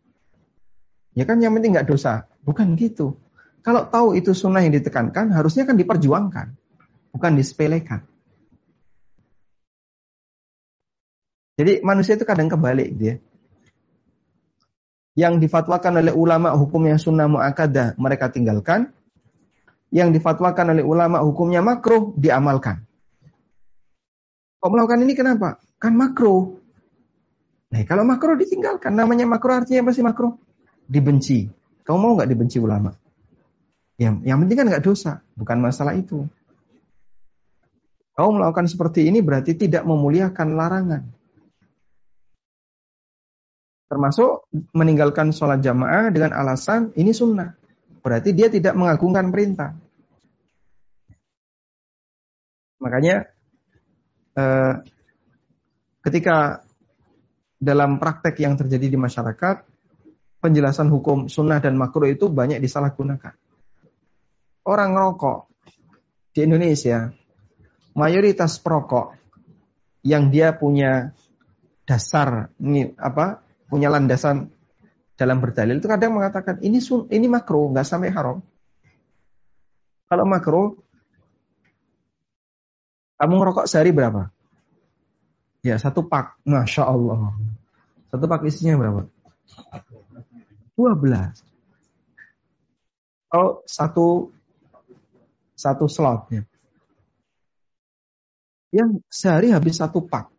[1.16, 2.28] Ya kan yang penting nggak dosa.
[2.44, 3.16] Bukan gitu.
[3.64, 6.52] Kalau tahu itu sunnah yang ditekankan, harusnya kan diperjuangkan.
[7.16, 8.04] Bukan disepelekan.
[11.60, 12.88] Jadi manusia itu kadang kebalik.
[12.96, 13.16] Gitu ya.
[15.28, 18.88] Yang difatwakan oleh ulama hukumnya sunnah mu'akadah mereka tinggalkan.
[19.92, 22.80] Yang difatwakan oleh ulama hukumnya makruh diamalkan.
[24.64, 25.60] Kok melakukan ini kenapa?
[25.76, 26.56] Kan makruh.
[27.70, 30.34] Nah, kalau makruh ditinggalkan, namanya makruh artinya apa sih makruh?
[30.88, 31.46] Dibenci.
[31.84, 32.96] Kamu mau nggak dibenci ulama?
[34.00, 36.24] Yang, yang penting kan nggak dosa, bukan masalah itu.
[38.16, 41.02] Kau melakukan seperti ini berarti tidak memuliakan larangan.
[43.90, 47.58] Termasuk meninggalkan sholat jamaah dengan alasan ini sunnah.
[48.00, 49.74] Berarti dia tidak mengagungkan perintah.
[52.78, 53.26] Makanya
[54.38, 54.74] eh,
[56.06, 56.62] ketika
[57.58, 59.66] dalam praktek yang terjadi di masyarakat,
[60.38, 63.34] penjelasan hukum sunnah dan makruh itu banyak disalahgunakan.
[64.64, 65.50] Orang rokok
[66.30, 67.10] di Indonesia,
[67.98, 69.18] mayoritas perokok
[70.06, 71.12] yang dia punya
[71.84, 72.54] dasar
[72.96, 74.50] apa punya landasan
[75.14, 78.42] dalam berdalil itu kadang mengatakan ini sun, ini makro nggak sampai haram.
[80.10, 80.82] Kalau makro,
[83.14, 84.26] kamu ngerokok sehari berapa?
[85.62, 87.36] Ya satu pak, masya Allah.
[88.10, 89.06] Satu pak isinya berapa?
[90.74, 91.46] 12.
[93.30, 94.34] Oh satu
[95.54, 96.48] satu slotnya.
[98.72, 100.32] Yang sehari habis satu pak.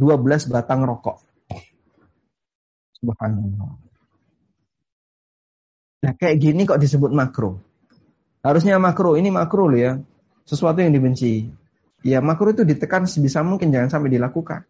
[0.00, 1.29] 12 batang rokok.
[3.00, 3.72] Subhanallah.
[6.00, 7.60] Nah kayak gini kok disebut makro.
[8.40, 9.92] Harusnya makro, ini makro loh ya.
[10.48, 11.48] Sesuatu yang dibenci.
[12.00, 14.64] Ya makro itu ditekan sebisa mungkin, jangan sampai dilakukan.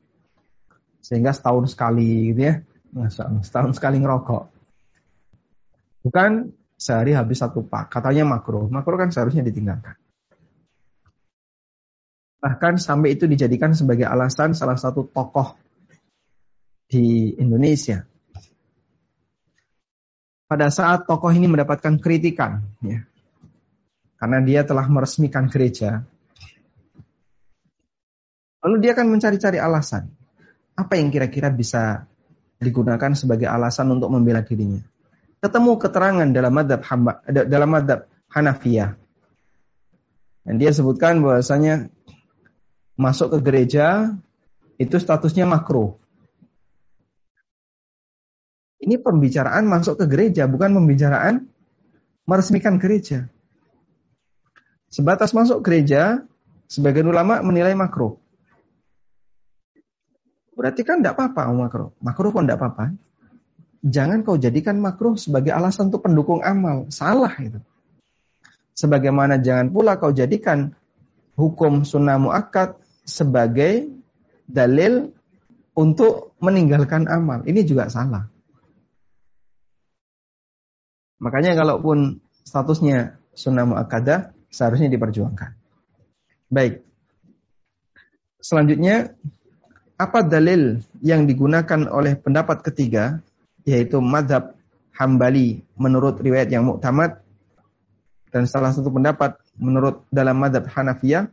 [0.98, 2.54] Sehingga setahun sekali gitu ya.
[2.90, 4.42] Masa, setahun sekali ngerokok.
[6.02, 7.94] Bukan sehari habis satu pak.
[7.94, 8.66] Katanya makro.
[8.66, 9.94] Makro kan seharusnya ditinggalkan.
[12.42, 15.54] Bahkan sampai itu dijadikan sebagai alasan salah satu tokoh
[16.90, 18.10] di Indonesia
[20.50, 23.06] pada saat tokoh ini mendapatkan kritikan, ya,
[24.18, 26.02] karena dia telah meresmikan gereja,
[28.58, 30.10] lalu dia akan mencari-cari alasan.
[30.74, 32.10] Apa yang kira-kira bisa
[32.58, 34.82] digunakan sebagai alasan untuk membela dirinya?
[35.38, 38.98] Ketemu keterangan dalam madhab, hamba, dalam madhab Hanafiyah.
[40.42, 41.94] Dan dia sebutkan bahwasanya
[42.98, 44.18] masuk ke gereja
[44.82, 45.94] itu statusnya makruh.
[48.80, 51.44] Ini pembicaraan masuk ke gereja, bukan pembicaraan
[52.24, 53.28] meresmikan gereja.
[54.88, 56.24] Sebatas masuk gereja,
[56.64, 58.16] sebagian ulama menilai makro.
[60.56, 61.92] Berarti kan tidak apa-apa makro.
[62.00, 62.96] Makro pun tidak apa-apa.
[63.84, 66.88] Jangan kau jadikan makro sebagai alasan untuk pendukung amal.
[66.88, 67.60] Salah itu.
[68.76, 70.72] Sebagaimana jangan pula kau jadikan
[71.36, 73.90] hukum sunnah muakkad sebagai
[74.48, 75.10] dalil
[75.74, 77.42] untuk meninggalkan amal.
[77.44, 78.29] Ini juga salah.
[81.20, 85.52] Makanya kalaupun statusnya sunnah muakkadah seharusnya diperjuangkan.
[86.50, 86.82] Baik.
[88.40, 89.12] Selanjutnya
[90.00, 93.20] apa dalil yang digunakan oleh pendapat ketiga
[93.68, 94.56] yaitu madhab
[94.96, 97.20] Hambali menurut riwayat yang muktamad
[98.32, 101.28] dan salah satu pendapat menurut dalam madhab Hanafiyah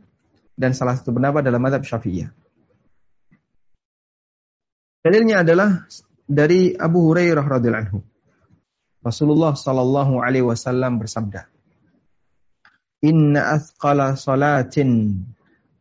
[0.58, 2.28] dan salah satu pendapat dalam madhab Syafi'iyah.
[5.00, 5.88] Dalilnya adalah
[6.28, 7.98] dari Abu Hurairah radhiyallahu anhu.
[9.02, 11.46] Rasulullah Shallallahu Alaihi Wasallam bersabda,
[13.06, 15.22] Inna athqala salatin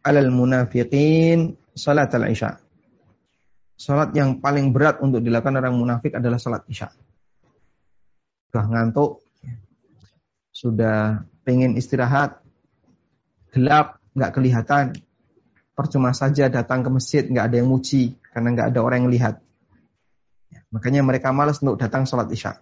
[0.05, 2.61] alal munafiqin salat al-isya.
[3.77, 6.89] Salat yang paling berat untuk dilakukan orang munafik adalah salat isya.
[8.49, 9.21] Sudah ngantuk,
[10.49, 12.41] sudah pengen istirahat,
[13.53, 14.97] gelap, nggak kelihatan,
[15.77, 19.35] percuma saja datang ke masjid nggak ada yang muji karena nggak ada orang yang lihat.
[20.73, 22.57] Makanya mereka malas untuk datang sholat isya.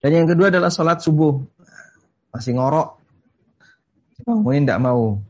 [0.00, 1.36] Dan yang kedua adalah sholat subuh.
[2.32, 2.96] Masih ngorok.
[4.24, 5.20] Bangunin tidak mau.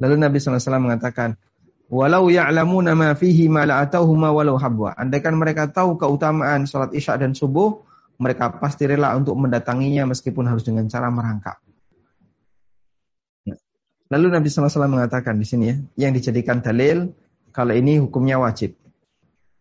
[0.00, 1.40] Lalu Nabi SAW mengatakan,
[1.88, 4.96] Walau ya'lamu nama fihi ma la'atauhuma walau habwa.
[4.96, 7.84] Andaikan mereka tahu keutamaan sholat isya dan subuh,
[8.16, 11.60] mereka pasti rela untuk mendatanginya meskipun harus dengan cara merangkak.
[14.12, 15.76] Lalu Nabi SAW mengatakan di sini ya,
[16.08, 17.12] yang dijadikan dalil
[17.50, 18.76] kalau ini hukumnya wajib.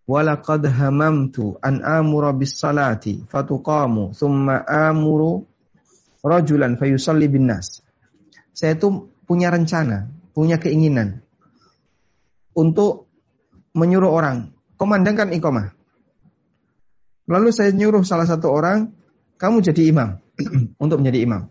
[0.03, 5.47] Walaqad hamamtu an amura bis salati fatuqamu thumma amuru
[6.19, 7.79] rajulan fayusalli bin nas.
[8.51, 11.23] Saya itu punya rencana, punya keinginan
[12.51, 13.07] untuk
[13.73, 15.73] menyuruh orang, komandangkan iqamah.
[17.25, 18.91] Lalu saya nyuruh salah satu orang,
[19.39, 20.19] kamu jadi imam,
[20.83, 21.47] untuk menjadi imam.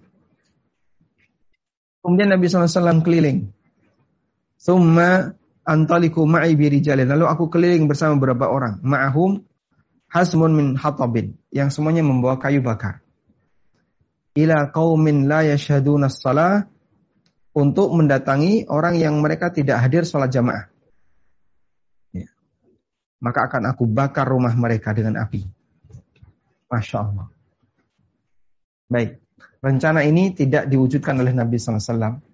[2.02, 3.50] Kemudian Nabi SAW keliling.
[4.58, 7.08] Summa antaliku ma'i birijalin.
[7.08, 8.82] Lalu aku keliling bersama beberapa orang.
[8.82, 9.42] Ma'ahum
[10.10, 11.38] hasmun min hatabin.
[11.54, 13.02] Yang semuanya membawa kayu bakar.
[14.38, 16.66] Ila qawmin la yashaduna salah.
[17.52, 20.72] Untuk mendatangi orang yang mereka tidak hadir sholat jamaah.
[22.16, 22.32] Ya.
[23.20, 25.44] Maka akan aku bakar rumah mereka dengan api.
[26.72, 27.28] Masya Allah.
[28.88, 29.20] Baik.
[29.60, 32.31] Rencana ini tidak diwujudkan oleh Nabi SAW.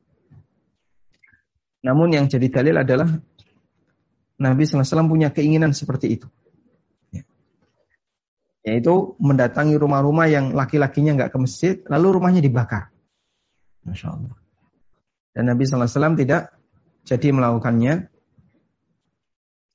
[1.88, 3.08] Namun yang jadi dalil adalah
[4.36, 6.28] Nabi SAW punya keinginan seperti itu.
[7.08, 7.24] Ya.
[8.60, 12.92] Yaitu mendatangi rumah-rumah yang laki-lakinya nggak ke masjid, lalu rumahnya dibakar.
[13.88, 14.36] Masya Allah.
[15.32, 16.52] Dan Nabi SAW tidak
[17.08, 18.12] jadi melakukannya.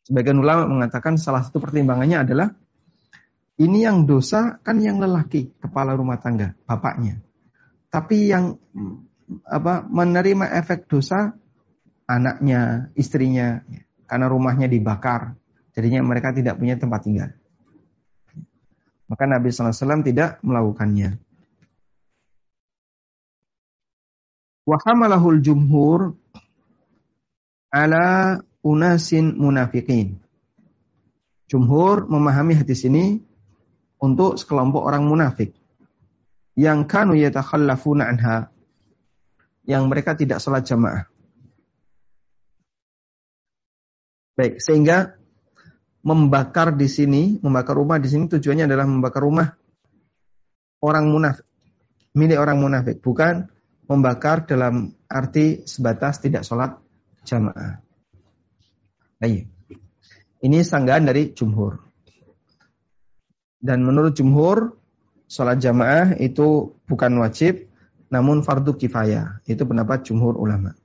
[0.06, 2.54] Sebagian ulama mengatakan salah satu pertimbangannya adalah
[3.58, 7.26] ini yang dosa kan yang lelaki, kepala rumah tangga, bapaknya.
[7.90, 8.54] Tapi yang
[9.50, 11.34] apa menerima efek dosa
[12.08, 13.64] anaknya, istrinya,
[14.06, 15.36] karena rumahnya dibakar,
[15.74, 17.30] jadinya mereka tidak punya tempat tinggal.
[19.08, 21.22] Maka Nabi SAW tidak melakukannya.
[24.64, 26.16] Wahamalahul jumhur
[27.68, 30.24] ala unasin munafiqin.
[31.52, 33.20] Jumhur memahami hadis ini
[34.00, 35.54] untuk sekelompok orang munafik
[36.56, 38.50] yang kanu yatakhallafuna anha
[39.68, 41.13] yang mereka tidak sholat jamaah.
[44.34, 45.14] Baik, sehingga
[46.02, 49.48] membakar di sini, membakar rumah di sini tujuannya adalah membakar rumah
[50.84, 51.48] orang munafik,
[52.18, 53.48] milik orang munafik, bukan
[53.88, 56.76] membakar dalam arti sebatas tidak sholat
[57.24, 57.80] jamaah.
[59.22, 59.48] Baik.
[60.44, 61.80] Ini sanggahan dari jumhur.
[63.64, 64.76] Dan menurut jumhur,
[65.32, 67.72] sholat jamaah itu bukan wajib,
[68.12, 69.40] namun fardu kifayah.
[69.48, 70.76] Itu pendapat jumhur ulama.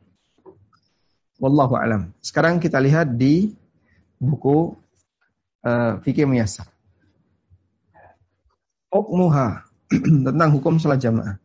[1.38, 2.10] Wallahu alam.
[2.18, 3.54] Sekarang kita lihat di
[4.18, 4.74] buku
[5.62, 6.66] uh, Fikih Miyasa.
[8.90, 9.62] Hukmuha
[10.26, 11.38] tentang hukum sholat jamaah.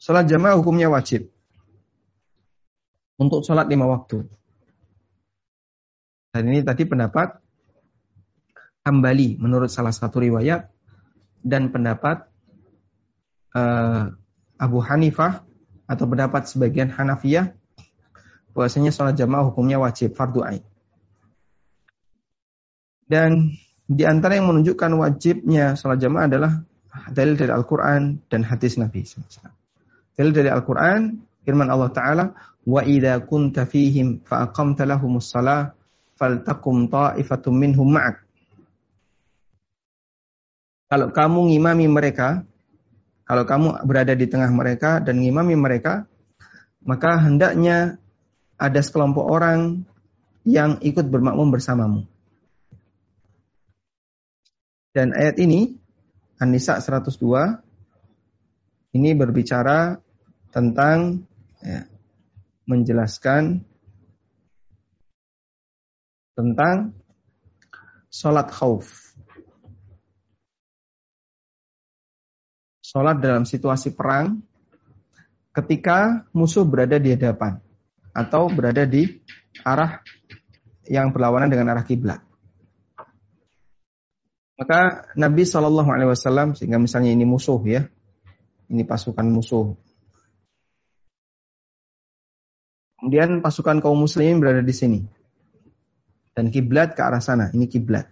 [0.00, 1.28] Sholat jamaah hukumnya wajib.
[3.20, 4.24] Untuk sholat lima waktu.
[6.32, 7.44] Dan ini tadi pendapat
[8.88, 10.72] Hambali menurut salah satu riwayat
[11.44, 12.24] dan pendapat
[13.52, 14.16] uh,
[14.56, 15.44] Abu Hanifah
[15.84, 17.52] atau pendapat sebagian Hanafiyah
[18.58, 20.66] bahwasanya sholat jamaah hukumnya wajib fardu ain.
[23.06, 23.54] Dan
[23.86, 26.52] di antara yang menunjukkan wajibnya sholat jamaah adalah
[27.14, 29.06] dalil dari Al-Quran dan hadis Nabi
[30.18, 32.24] Dalil dari Al-Quran, firman Allah Ta'ala,
[33.22, 35.70] kunta fihim fa aqamta lahumus salah
[36.18, 38.28] faltakum ta'ifatum minhum ma'ak
[40.88, 42.48] kalau kamu ngimami mereka,
[43.28, 46.08] kalau kamu berada di tengah mereka dan ngimami mereka,
[46.80, 48.00] maka hendaknya
[48.58, 49.86] ada sekelompok orang
[50.42, 52.10] yang ikut bermakmum bersamamu.
[54.90, 55.78] Dan ayat ini,
[56.42, 57.62] An-Nisa 102,
[58.98, 60.02] ini berbicara
[60.50, 61.22] tentang
[61.62, 61.86] ya,
[62.66, 63.62] menjelaskan
[66.34, 66.98] tentang
[68.10, 69.08] sholat khauf.
[72.88, 74.40] sholat dalam situasi perang
[75.52, 77.60] ketika musuh berada di hadapan
[78.18, 79.22] atau berada di
[79.62, 80.02] arah
[80.90, 82.18] yang berlawanan dengan arah kiblat.
[84.58, 87.86] Maka Nabi Shallallahu Alaihi Wasallam sehingga misalnya ini musuh ya,
[88.66, 89.78] ini pasukan musuh.
[92.98, 95.06] Kemudian pasukan kaum muslimin berada di sini.
[96.34, 98.10] Dan kiblat ke arah sana, ini kiblat.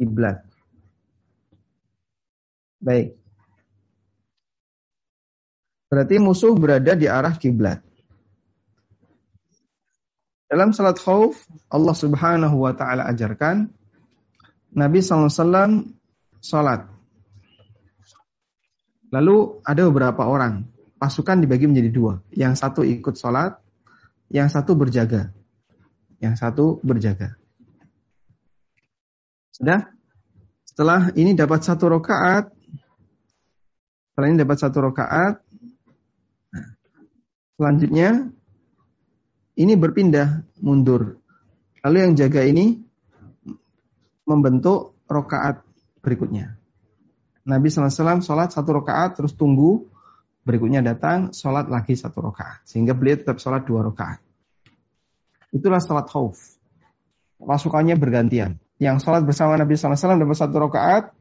[0.00, 0.40] Kiblat.
[2.80, 3.25] Baik.
[5.86, 7.78] Berarti musuh berada di arah kiblat.
[10.46, 11.34] Dalam salat khauf,
[11.70, 13.66] Allah Subhanahu wa taala ajarkan
[14.74, 15.90] Nabi SAW
[16.38, 16.86] salat.
[19.10, 20.66] Lalu ada beberapa orang,
[20.98, 22.14] pasukan dibagi menjadi dua.
[22.34, 23.58] Yang satu ikut salat,
[24.30, 25.30] yang satu berjaga.
[26.18, 27.38] Yang satu berjaga.
[29.54, 29.88] Sudah?
[30.66, 32.52] Setelah ini dapat satu rakaat,
[34.12, 35.45] setelah ini dapat satu rakaat.
[37.56, 38.28] Selanjutnya
[39.56, 41.16] ini berpindah mundur.
[41.80, 42.76] Lalu yang jaga ini
[44.28, 45.64] membentuk rakaat
[46.04, 46.58] berikutnya.
[47.46, 49.86] Nabi SAW sholat satu rakaat terus tunggu
[50.42, 54.20] berikutnya datang sholat lagi satu rakaat sehingga beliau tetap sholat dua rakaat.
[55.56, 56.36] Itulah salat khauf.
[57.40, 58.60] Pasukannya bergantian.
[58.76, 61.16] Yang salat bersama Nabi SAW dapat satu rakaat,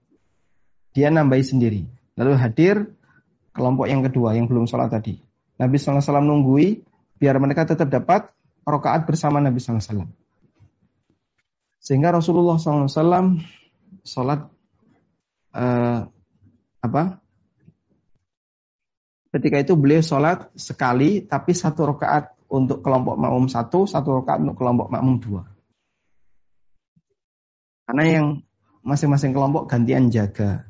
[0.92, 1.88] dia nambahi sendiri.
[2.20, 2.76] Lalu hadir
[3.56, 5.25] kelompok yang kedua yang belum salat tadi.
[5.56, 6.84] Nabi SAW nunggui
[7.16, 8.28] biar mereka tetap dapat
[8.68, 10.10] rakaat bersama Nabi SAW.
[11.80, 13.40] Sehingga Rasulullah SAW
[14.02, 14.50] sholat
[15.54, 16.00] uh,
[16.82, 17.04] apa?
[19.30, 24.58] Ketika itu beliau sholat sekali, tapi satu rakaat untuk kelompok makmum satu, satu rakaat untuk
[24.58, 25.44] kelompok makmum dua.
[27.86, 28.28] Karena yang
[28.82, 30.66] masing-masing kelompok gantian jaga.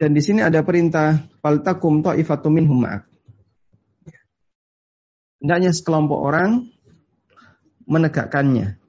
[0.00, 3.04] Dan di sini ada perintah faltakum ta'ifatum minhum ma'ak.
[5.44, 6.72] Hendaknya sekelompok orang
[7.84, 8.80] menegakkannya.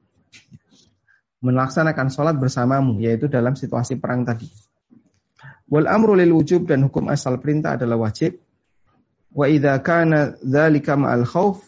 [1.43, 4.47] Melaksanakan sholat bersamamu, yaitu dalam situasi perang tadi.
[5.67, 8.39] Wal amru lil wujub dan hukum asal perintah adalah wajib.
[9.35, 11.59] Wa idza kana dzalika ma'al khauf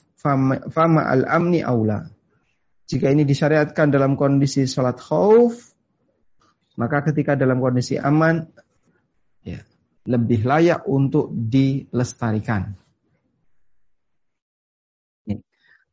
[0.72, 2.08] fama al amni aula.
[2.88, 5.76] Jika ini disyariatkan dalam kondisi sholat khauf,
[6.80, 8.48] maka ketika dalam kondisi aman,
[9.44, 9.62] ya,
[10.08, 12.76] lebih layak untuk dilestarikan.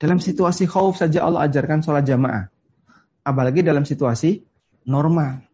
[0.00, 2.48] Dalam situasi khauf saja Allah ajarkan sholat jamaah.
[3.20, 4.40] Apalagi dalam situasi
[4.88, 5.44] normal.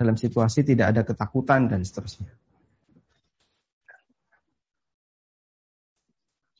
[0.00, 2.32] Dalam situasi tidak ada ketakutan dan seterusnya.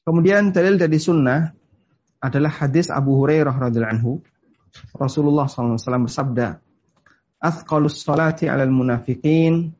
[0.04, 1.56] Kemudian dalil dari sunnah
[2.20, 4.12] adalah hadis Abu Hurairah radhiallahu anhu.
[4.92, 6.60] Rasulullah SAW bersabda,
[7.40, 9.72] "Athqalus salati 'alal munafiqin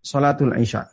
[0.00, 0.88] salatul isya."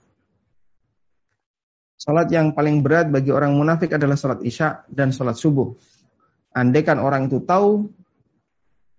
[1.98, 5.74] Salat yang paling berat bagi orang munafik adalah salat isya dan salat subuh.
[6.54, 7.90] Andaikan orang itu tahu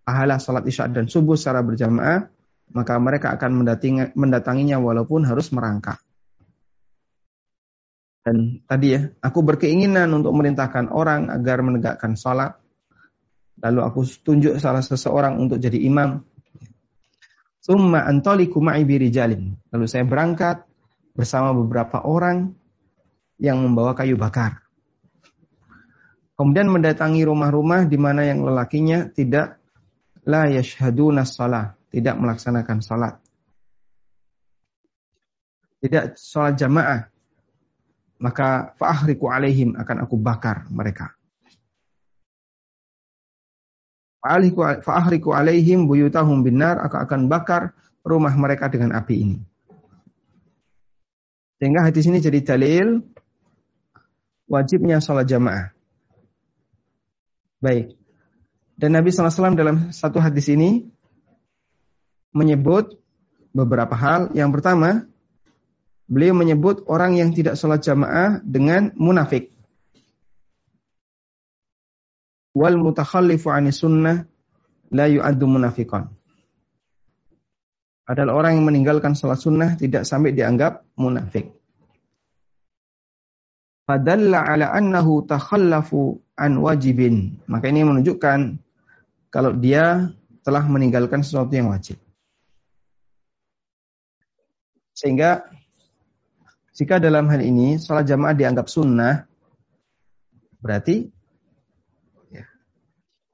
[0.02, 2.26] pahala salat isya dan subuh secara berjamaah,
[2.74, 3.64] maka mereka akan
[4.12, 6.02] mendatanginya walaupun harus merangkak.
[8.28, 12.60] Dan tadi ya, aku berkeinginan untuk merintahkan orang agar menegakkan salat.
[13.62, 16.27] Lalu aku tunjuk salah seseorang untuk jadi imam.
[17.68, 19.52] Summa antoliku ma'i birijalin.
[19.68, 20.64] Lalu saya berangkat
[21.12, 22.56] bersama beberapa orang
[23.36, 24.64] yang membawa kayu bakar.
[26.32, 29.60] Kemudian mendatangi rumah-rumah di mana yang lelakinya tidak
[30.24, 33.20] la yashhaduna shalah, tidak melaksanakan salat.
[35.84, 37.04] Tidak salat jamaah.
[38.16, 41.17] Maka fa'ahriku alaihim akan aku bakar mereka.
[44.84, 47.72] Fa'ahriku alaihim buyutahum binar aku akan bakar
[48.04, 49.38] rumah mereka dengan api ini.
[51.58, 53.02] Sehingga hadis ini jadi dalil
[54.46, 55.74] wajibnya sholat jamaah.
[57.58, 57.98] Baik.
[58.78, 60.86] Dan Nabi SAW dalam satu hadis ini
[62.30, 62.94] menyebut
[63.50, 64.30] beberapa hal.
[64.38, 65.10] Yang pertama,
[66.06, 69.50] beliau menyebut orang yang tidak sholat jamaah dengan munafik.
[72.56, 74.24] Wal mutakhallifu anis sunnah
[74.92, 76.08] la yu'addu munafiqan.
[78.08, 81.52] Adalah orang yang meninggalkan sholat sunnah tidak sampai dianggap munafik.
[83.84, 87.36] Fadalla ala annahu takhallafu an wajibin.
[87.44, 88.56] Maka ini menunjukkan
[89.28, 90.08] kalau dia
[90.40, 92.00] telah meninggalkan sesuatu yang wajib.
[94.96, 95.44] Sehingga
[96.72, 99.28] jika dalam hal ini sholat jamaah dianggap sunnah,
[100.64, 101.12] berarti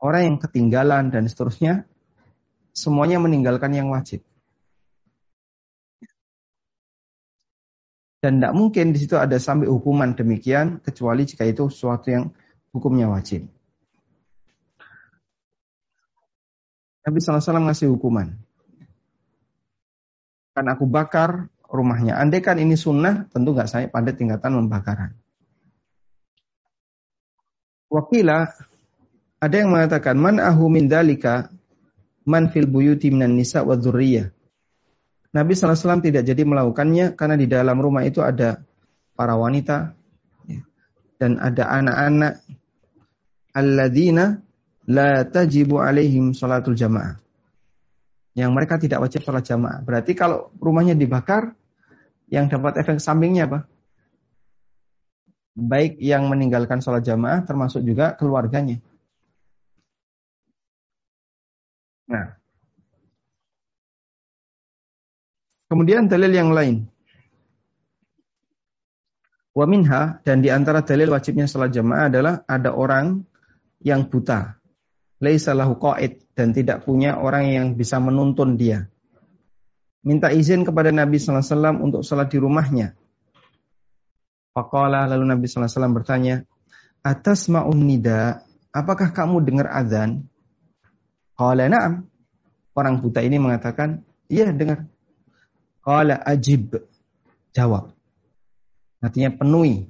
[0.04, 1.88] orang yang ketinggalan dan seterusnya
[2.76, 4.20] semuanya meninggalkan yang wajib.
[8.20, 12.32] Dan tidak mungkin di situ ada sampai hukuman demikian kecuali jika itu sesuatu yang
[12.72, 13.48] hukumnya wajib.
[17.04, 18.32] Nabi SAW ngasih hukuman.
[20.56, 22.16] Kan aku bakar rumahnya.
[22.16, 25.12] Andai kan ini sunnah, tentu nggak saya pada tingkatan membakaran.
[27.92, 28.48] Wakila,
[29.44, 31.52] ada yang mengatakan, Man ahu min dalika,
[32.24, 34.32] man fil buyuti minan nisa wa dzurriyyah.
[35.34, 38.62] Nabi SAW tidak jadi melakukannya karena di dalam rumah itu ada
[39.18, 39.92] para wanita
[40.46, 40.62] ya,
[41.18, 42.32] dan ada anak-anak
[43.50, 44.38] alladzina
[44.86, 47.18] la tajibu alaihim salatul jamaah.
[48.34, 49.78] Yang mereka tidak wajib sholat jamaah.
[49.86, 51.54] Berarti kalau rumahnya dibakar,
[52.26, 53.70] yang dapat efek sampingnya apa?
[55.54, 58.82] Baik yang meninggalkan sholat jamaah termasuk juga keluarganya.
[62.04, 62.36] Nah,
[65.74, 66.86] Kemudian dalil yang lain.
[69.58, 73.26] Wa minha dan di antara dalil wajibnya salat jamaah adalah ada orang
[73.82, 74.54] yang buta.
[75.18, 78.86] Laisa lahu qaid dan tidak punya orang yang bisa menuntun dia.
[80.06, 82.94] Minta izin kepada Nabi sallallahu alaihi wasallam untuk salat di rumahnya.
[84.54, 86.34] Faqala lalu Nabi sallallahu alaihi wasallam bertanya,
[87.02, 90.30] atas ma'un nida, apakah kamu dengar azan?
[91.34, 92.06] Qala na'am.
[92.74, 94.86] Orang buta ini mengatakan, iya dengar.
[95.82, 96.74] Qala ajib.
[97.54, 97.94] Jawab.
[98.98, 99.86] Artinya penuhi.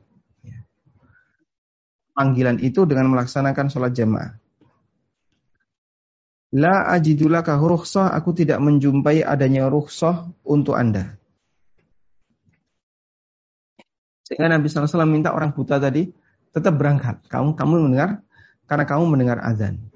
[2.15, 4.37] Panggilan itu dengan melaksanakan sholat jamaah.
[6.55, 11.19] La ajidulaka rukhsah, aku tidak menjumpai adanya rukhsah untuk Anda.
[14.25, 16.15] Sehingga Nabi SAW minta orang buta tadi
[16.55, 17.27] tetap berangkat.
[17.27, 18.23] Kamu kamu mendengar
[18.71, 19.94] karena kamu mendengar azan.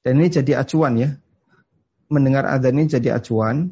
[0.00, 1.10] Dan ini jadi acuan ya.
[2.10, 3.70] Mendengar azan ini jadi acuan.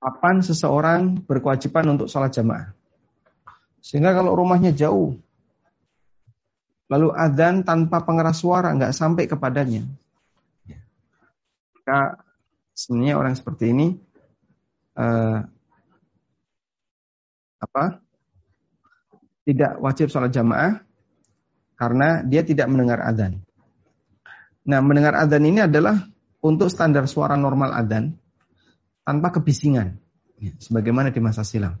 [0.00, 2.72] Kapan seseorang berkewajiban untuk sholat jamaah.
[3.84, 5.16] Sehingga kalau rumahnya jauh,
[6.88, 9.84] lalu adzan tanpa pengeras suara nggak sampai kepadanya.
[11.76, 12.20] Maka
[12.72, 13.86] sebenarnya orang seperti ini
[14.96, 15.44] uh,
[17.60, 18.00] apa?
[19.44, 20.89] Tidak wajib sholat jamaah
[21.80, 23.40] karena dia tidak mendengar adzan.
[24.68, 25.96] Nah, mendengar adzan ini adalah
[26.44, 28.20] untuk standar suara normal adzan
[29.00, 29.96] tanpa kebisingan,
[30.60, 31.80] sebagaimana di masa silam.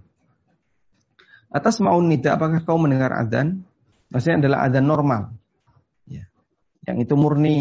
[1.52, 3.60] Atas maun nida, apakah kau mendengar adzan?
[4.08, 5.36] Maksudnya adalah adzan normal.
[6.08, 6.24] Ya.
[6.88, 7.56] Yang itu murni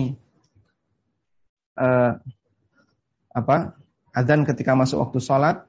[1.75, 2.23] uh,
[3.35, 3.75] apa?
[4.15, 5.67] Adzan ketika masuk waktu sholat.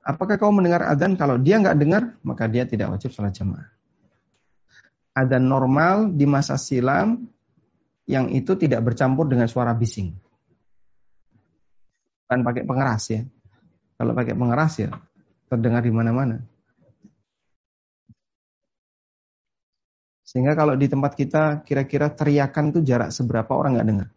[0.00, 1.20] Apakah kau mendengar adzan?
[1.20, 3.79] Kalau dia nggak dengar, maka dia tidak wajib sholat jamaah.
[5.10, 7.26] Adzan normal di masa silam
[8.06, 10.14] yang itu tidak bercampur dengan suara bising.
[12.26, 13.22] Bukan pakai pengeras ya.
[13.98, 14.90] Kalau pakai pengeras ya
[15.50, 16.38] terdengar di mana-mana.
[20.22, 24.08] Sehingga kalau di tempat kita kira-kira teriakan itu jarak seberapa orang nggak dengar.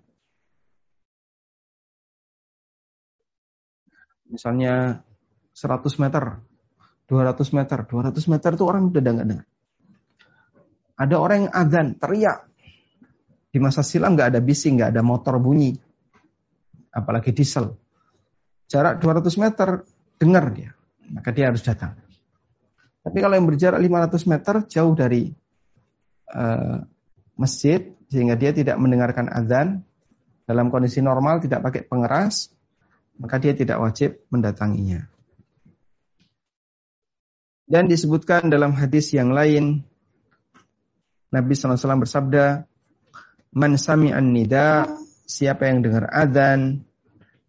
[4.30, 5.02] Misalnya
[5.58, 6.38] 100 meter,
[7.10, 9.48] 200 meter, 200 meter itu orang udah nggak dengar.
[11.04, 12.48] Ada orang yang azan, teriak.
[13.52, 15.76] Di masa silam nggak ada bising, nggak ada motor bunyi.
[16.96, 17.76] Apalagi diesel.
[18.72, 19.84] Jarak 200 meter,
[20.16, 20.72] dengar dia.
[21.12, 22.00] Maka dia harus datang.
[23.04, 25.28] Tapi kalau yang berjarak 500 meter, jauh dari
[26.32, 26.80] uh,
[27.36, 29.84] masjid sehingga dia tidak mendengarkan azan
[30.48, 32.54] dalam kondisi normal tidak pakai pengeras
[33.18, 35.06] maka dia tidak wajib mendatanginya.
[37.64, 39.82] Dan disebutkan dalam hadis yang lain
[41.34, 42.70] Nabi SAW bersabda
[43.54, 44.86] Man sami'an nida
[45.26, 46.86] siapa yang dengar azan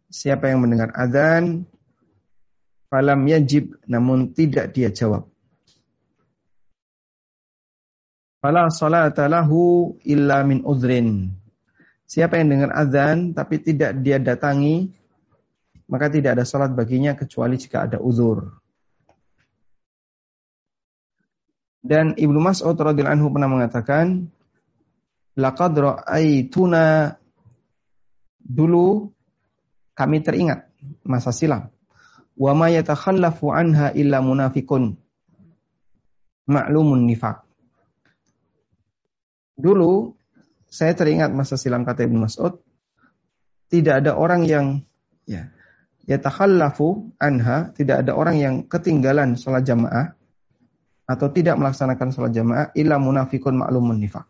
[0.08, 1.68] siapa yang mendengar azan
[2.88, 5.28] falam yajib namun tidak dia jawab
[8.44, 11.32] Fala salata lahu illa min uzrin.
[12.04, 14.92] Siapa yang dengar azan tapi tidak dia datangi,
[15.88, 18.44] maka tidak ada salat baginya kecuali jika ada uzur.
[21.84, 24.32] Dan Ibnu Mas'ud radhiyallahu anhu pernah mengatakan,
[25.36, 27.12] laqad ra'aituna
[28.40, 29.12] dulu
[29.92, 30.72] kami teringat
[31.04, 31.68] masa silam.
[32.40, 34.96] Wa ma yatakhallafu anha illa munafikun.
[36.48, 37.44] Ma'lumun nifaq.
[39.60, 40.16] Dulu
[40.72, 42.64] saya teringat masa silam kata Ibnu Mas'ud,
[43.68, 44.66] tidak ada orang yang
[45.28, 45.52] ya
[46.08, 50.16] yatakhallafu anha, tidak ada orang yang ketinggalan sholat jamaah
[51.04, 54.24] atau tidak melaksanakan sholat jamaah illa munafikun ma'lumun nifak.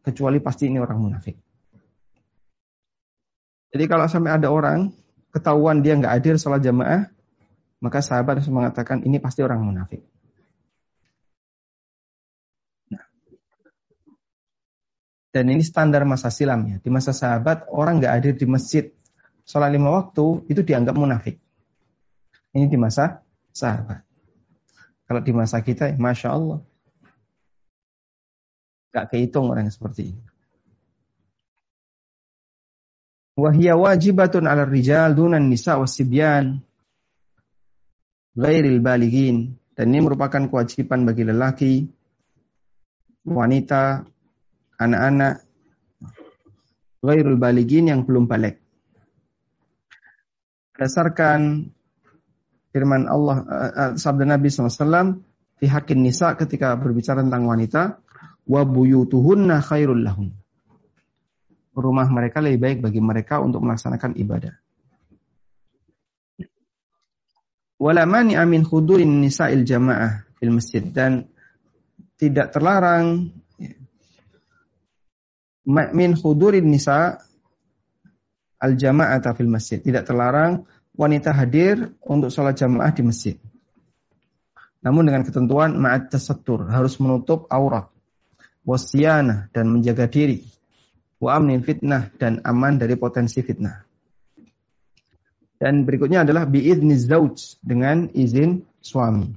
[0.00, 1.36] Kecuali pasti ini orang munafik.
[3.70, 4.90] Jadi kalau sampai ada orang
[5.30, 7.06] ketahuan dia nggak hadir sholat jamaah,
[7.78, 10.02] maka sahabat harus mengatakan ini pasti orang munafik.
[15.30, 16.76] Dan ini standar masa silam ya.
[16.82, 18.90] Di masa sahabat, orang nggak hadir di masjid.
[19.46, 21.38] Sholat lima waktu, itu dianggap munafik.
[22.50, 23.22] Ini di masa
[23.54, 24.09] sahabat.
[25.10, 26.62] Kalau di masa kita, Masya Allah.
[28.94, 30.22] Gak kehitung orang yang seperti ini.
[33.34, 36.62] Wahia wajibatun ala rijal dunan nisa wasibyan
[38.38, 39.58] ghairil baligin.
[39.74, 41.74] Dan ini merupakan kewajiban bagi lelaki,
[43.26, 44.06] wanita,
[44.78, 45.42] anak-anak
[47.02, 48.62] ghairul baligin yang belum balik.
[50.70, 51.66] Berdasarkan
[52.70, 55.20] firman Allah uh, sabda Nabi SAW
[55.60, 58.00] di hakin nisa ketika berbicara tentang wanita
[58.48, 60.32] wa buyutuhunna khairul lahum.
[61.70, 64.54] Rumah mereka lebih baik bagi mereka untuk melaksanakan ibadah.
[67.80, 71.24] Wala mani amin khudurin nisa'il jamaah fil masjid dan
[72.20, 73.32] tidak terlarang
[75.70, 77.16] min hudurin nisa
[78.60, 79.80] al jama'ata fil masjid.
[79.80, 83.36] Tidak terlarang wanita hadir untuk sholat jamaah di masjid.
[84.80, 87.92] Namun dengan ketentuan ma'at tasatur, harus menutup aurat,
[88.64, 90.40] wasyana dan menjaga diri,
[91.20, 93.84] wa amnin fitnah dan aman dari potensi fitnah.
[95.60, 99.28] Dan berikutnya adalah biidni zauj dengan izin suami.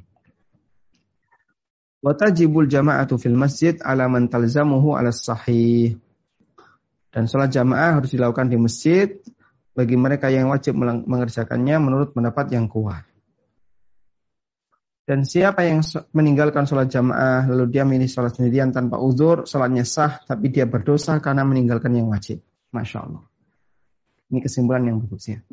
[2.00, 6.00] Wa tajibul jama'atu fil masjid ala man talzamuhu ala sahih.
[7.12, 9.20] Dan sholat jamaah harus dilakukan di masjid
[9.74, 13.04] bagi mereka yang wajib mengerjakannya menurut pendapat yang kuat.
[15.04, 15.84] Dan siapa yang
[16.16, 21.20] meninggalkan sholat jamaah lalu dia milih sholat sendirian tanpa uzur, sholatnya sah tapi dia berdosa
[21.20, 22.40] karena meninggalkan yang wajib.
[22.72, 23.24] Masya Allah.
[24.32, 25.44] Ini kesimpulan yang bagus ya.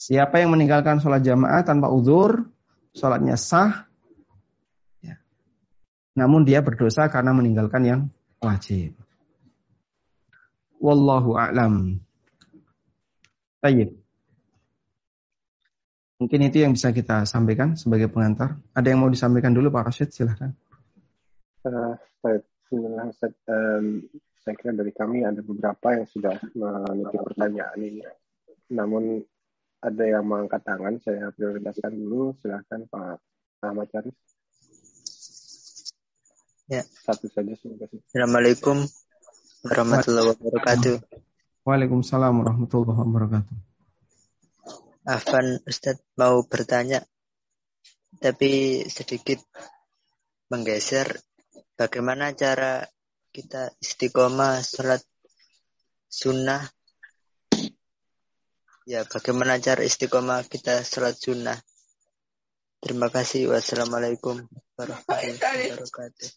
[0.00, 2.48] Siapa yang meninggalkan sholat jamaah tanpa uzur,
[2.96, 3.84] sholatnya sah,
[5.04, 5.20] ya.
[6.16, 8.00] namun dia berdosa karena meninggalkan yang
[8.40, 8.96] wajib.
[10.80, 12.00] Wallahu a'lam.
[13.60, 13.92] Baik.
[16.20, 18.60] Mungkin itu yang bisa kita sampaikan sebagai pengantar.
[18.76, 20.12] Ada yang mau disampaikan dulu Pak Rashid?
[20.12, 20.52] Silahkan.
[21.64, 22.44] Uh, baik.
[22.70, 24.04] Um,
[24.40, 28.04] saya kira dari kami ada beberapa yang sudah menitip pertanyaan ini.
[28.72, 29.20] Namun
[29.80, 32.36] ada yang mengangkat tangan, saya prioritaskan dulu.
[32.40, 33.20] Silahkan Pak
[33.64, 34.16] Ahmad Syarif.
[36.70, 36.86] Ya.
[36.86, 37.98] Satu saja, terima kasih.
[38.12, 38.76] Assalamualaikum
[39.66, 40.96] warahmatullahi wabarakatuh.
[41.64, 43.56] Waalaikumsalam warahmatullahi wabarakatuh.
[45.04, 47.04] Afan Ustadz mau bertanya,
[48.20, 49.40] tapi sedikit
[50.48, 51.20] menggeser
[51.76, 52.84] bagaimana cara
[53.30, 55.00] kita istiqomah sholat
[56.10, 56.64] sunnah
[58.90, 61.54] Ya, bagaimana cara istiqomah kita sholat sunnah?
[62.82, 63.46] Terima kasih.
[63.46, 66.28] Wassalamualaikum warahmatullahi wabarakatuh.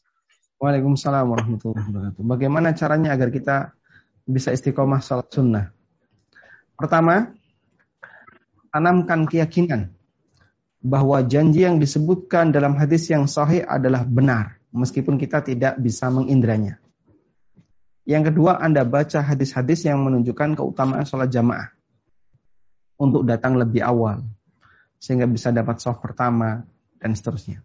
[0.61, 2.21] Waalaikumsalam warahmatullahi wabarakatuh.
[2.21, 3.73] Bagaimana caranya agar kita
[4.23, 5.65] bisa istiqomah sholat sunnah?
[6.73, 7.31] Pertama,
[8.73, 9.93] tanamkan keyakinan
[10.83, 16.81] bahwa janji yang disebutkan dalam hadis yang sahih adalah benar, meskipun kita tidak bisa mengindranya.
[18.03, 21.71] Yang kedua, Anda baca hadis-hadis yang menunjukkan keutamaan sholat jamaah
[22.99, 24.27] untuk datang lebih awal
[24.99, 26.67] sehingga bisa dapat soft pertama
[26.99, 27.63] dan seterusnya.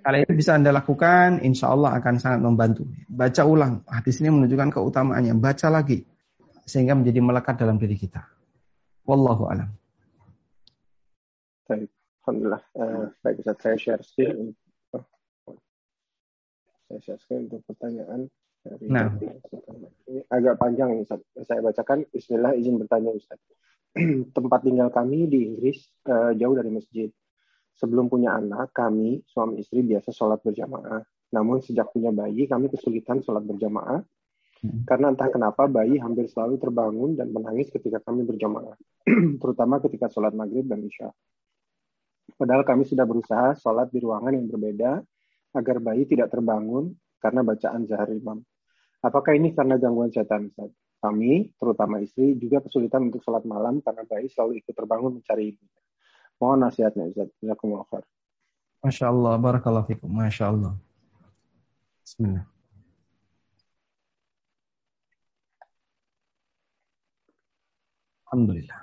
[0.00, 2.88] Kalau itu bisa Anda lakukan, insya Allah akan sangat membantu.
[3.10, 5.36] Baca ulang, hadis ini menunjukkan keutamaannya.
[5.36, 6.06] Baca lagi,
[6.64, 8.24] sehingga menjadi melekat dalam diri kita.
[9.04, 9.68] Wallahu alam.
[11.66, 11.90] Baik,
[12.22, 12.62] Alhamdulillah.
[12.72, 14.54] Uh, baik, bisa saya share screen.
[16.86, 18.30] Saya share screen untuk pertanyaan.
[18.62, 19.10] Dari nah.
[20.06, 21.18] Ini agak panjang Ustaz.
[21.42, 22.06] Saya bacakan.
[22.14, 23.42] Bismillah izin bertanya Ustaz.
[24.36, 27.10] Tempat tinggal kami di Inggris uh, jauh dari masjid.
[27.82, 31.02] Sebelum punya anak, kami suami istri biasa sholat berjamaah.
[31.34, 34.06] Namun sejak punya bayi, kami kesulitan sholat berjamaah.
[34.62, 34.86] Hmm.
[34.86, 38.78] Karena entah kenapa bayi hampir selalu terbangun dan menangis ketika kami berjamaah.
[39.42, 41.10] Terutama ketika sholat maghrib dan isya.
[42.38, 45.02] Padahal kami sudah berusaha sholat di ruangan yang berbeda
[45.58, 48.38] agar bayi tidak terbangun karena bacaan zahar imam.
[49.02, 50.70] Apakah ini karena gangguan setan, Ustaz?
[51.02, 55.66] Kami, terutama istri, juga kesulitan untuk sholat malam karena bayi selalu ikut terbangun mencari ibu.
[56.42, 57.30] Mohon nasihatnya, Ustaz.
[57.38, 58.02] Jazakumullah khair.
[58.82, 60.10] Masya Allah, barakallahu fikum.
[60.10, 60.74] Masya Allah.
[62.02, 62.50] Bismillah.
[68.26, 68.80] Alhamdulillah.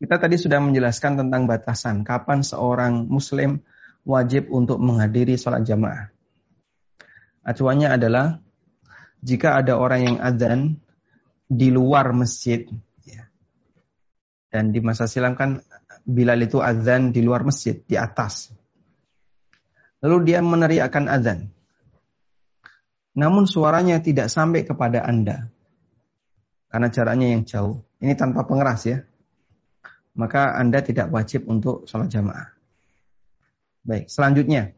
[0.00, 3.60] Kita tadi sudah menjelaskan tentang batasan kapan seorang muslim
[4.08, 6.08] wajib untuk menghadiri sholat jamaah.
[7.44, 8.40] Acuannya adalah
[9.20, 10.80] jika ada orang yang adzan
[11.44, 12.64] di luar masjid.
[14.48, 15.60] Dan di masa silam kan
[16.08, 18.48] Bilal itu adzan di luar masjid, di atas.
[20.00, 21.52] Lalu dia meneriakkan adzan.
[23.12, 25.52] Namun suaranya tidak sampai kepada Anda.
[26.72, 27.84] Karena jaraknya yang jauh.
[28.00, 29.04] Ini tanpa pengeras ya.
[30.16, 32.56] Maka Anda tidak wajib untuk sholat jamaah.
[33.84, 34.72] Baik, selanjutnya.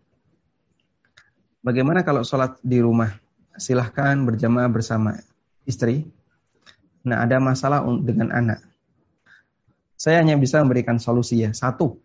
[1.63, 3.13] Bagaimana kalau sholat di rumah?
[3.55, 5.15] Silahkan berjamaah bersama
[5.63, 6.11] istri.
[7.07, 8.70] Nah, ada masalah dengan anak.
[10.01, 11.53] Saya hanya bisa memberikan solusi ya.
[11.53, 12.01] Satu,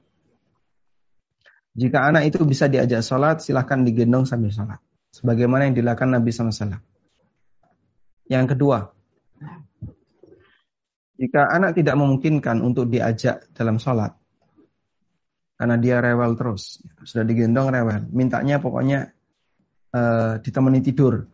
[1.75, 4.83] jika anak itu bisa diajak sholat, silahkan digendong sambil sholat.
[5.15, 6.75] Sebagaimana yang dilakukan Nabi SAW.
[8.27, 8.91] Yang kedua,
[11.15, 14.11] jika anak tidak memungkinkan untuk diajak dalam sholat,
[15.55, 19.15] karena dia rewel terus, sudah digendong rewel, mintanya pokoknya
[19.95, 21.31] uh, ditemani tidur.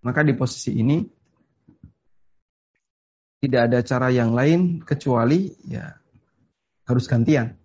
[0.00, 1.04] Maka di posisi ini
[3.42, 5.90] tidak ada cara yang lain kecuali ya
[6.86, 7.58] harus gantian.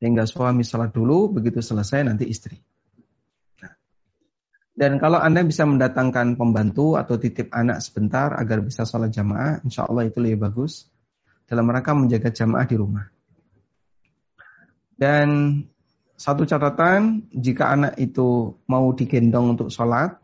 [0.00, 2.56] Sehingga suami sholat dulu, begitu selesai nanti istri.
[3.60, 3.76] Nah.
[4.72, 9.84] Dan kalau Anda bisa mendatangkan pembantu atau titip anak sebentar agar bisa sholat jamaah, insya
[9.84, 10.88] Allah itu lebih bagus.
[11.44, 13.04] dalam rangka menjaga jamaah di rumah.
[14.96, 15.60] Dan
[16.16, 20.23] satu catatan, jika anak itu mau digendong untuk sholat,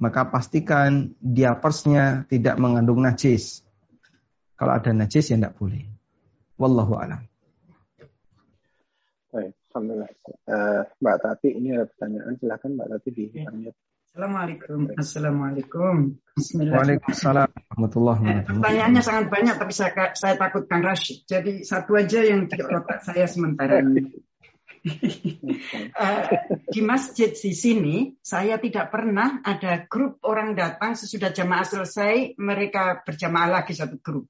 [0.00, 3.60] maka pastikan diapersnya tidak mengandung najis.
[4.56, 5.84] Kalau ada najis ya tidak boleh.
[6.56, 7.24] Wallahu alam.
[9.30, 10.10] Baik, Alhamdulillah.
[10.48, 12.34] Uh, Mbak Tati, ini ada pertanyaan.
[12.40, 13.24] Silahkan Mbak Tati di
[14.10, 14.80] Assalamualaikum.
[14.98, 16.18] Assalamualaikum.
[16.50, 18.58] Waalaikumsalam warahmatullahi eh, wabarakatuh.
[18.58, 21.22] Pertanyaannya sangat banyak, tapi saya, saya takut Kang Rashid.
[21.30, 24.10] Jadi satu aja yang di otak saya sementara ini.
[24.86, 26.22] uh,
[26.72, 33.04] di masjid di sini saya tidak pernah ada grup orang datang sesudah jamaah selesai mereka
[33.04, 34.26] berjamaah lagi satu grup.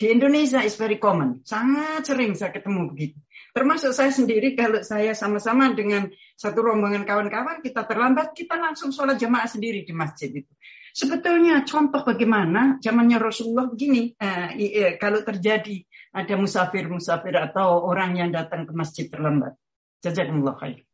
[0.00, 3.20] Di Indonesia is very common, sangat sering saya ketemu begitu.
[3.52, 9.20] Termasuk saya sendiri kalau saya sama-sama dengan satu rombongan kawan-kawan kita terlambat kita langsung sholat
[9.20, 10.52] jamaah sendiri di masjid itu.
[10.90, 14.56] Sebetulnya contoh bagaimana zamannya Rasulullah begini, uh,
[14.98, 19.54] kalau terjadi ada musafir-musafir atau orang yang datang ke masjid terlambat.
[20.00, 20.84] Jazakumullah khair.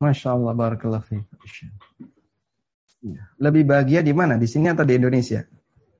[0.00, 1.04] Masya Allah, barakallah
[3.36, 4.40] Lebih bahagia di mana?
[4.40, 5.44] Di sini atau di Indonesia?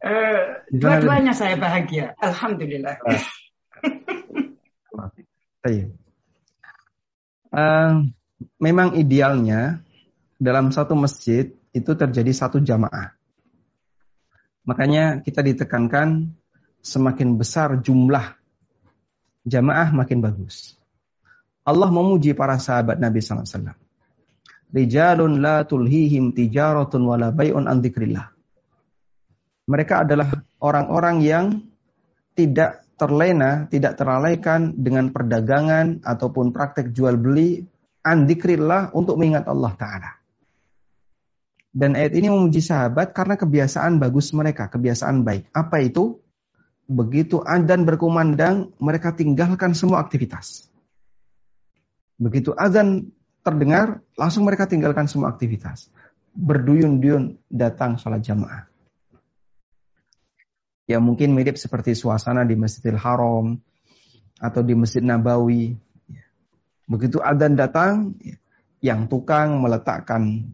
[0.00, 2.16] Uh, Dua-duanya saya bahagia.
[2.16, 2.96] Alhamdulillah.
[7.52, 8.08] uh,
[8.56, 9.84] memang idealnya
[10.40, 13.12] dalam satu masjid itu terjadi satu jamaah.
[14.64, 16.32] Makanya kita ditekankan
[16.80, 18.32] semakin besar jumlah
[19.44, 20.79] jamaah makin bagus.
[21.64, 23.76] Allah memuji para sahabat Nabi SAW.
[24.70, 27.82] Rijalun la tulhihim tijaratun wala bay'un an.
[29.70, 30.30] Mereka adalah
[30.62, 31.46] orang-orang yang
[32.34, 37.64] tidak terlena, tidak terlalaikan dengan perdagangan ataupun praktek jual beli
[38.04, 40.10] an dzikrillah untuk mengingat Allah Ta'ala.
[41.70, 45.54] Dan ayat ini memuji sahabat karena kebiasaan bagus mereka, kebiasaan baik.
[45.54, 46.18] Apa itu?
[46.90, 50.66] Begitu adan berkumandang, mereka tinggalkan semua aktivitas.
[52.20, 53.08] Begitu azan
[53.40, 55.88] terdengar, langsung mereka tinggalkan semua aktivitas.
[56.36, 58.68] Berduyun-duyun datang sholat jamaah.
[60.84, 63.56] Ya mungkin mirip seperti suasana di Masjidil Haram
[64.36, 65.80] atau di Masjid Nabawi.
[66.84, 68.12] Begitu azan datang,
[68.84, 70.52] yang tukang meletakkan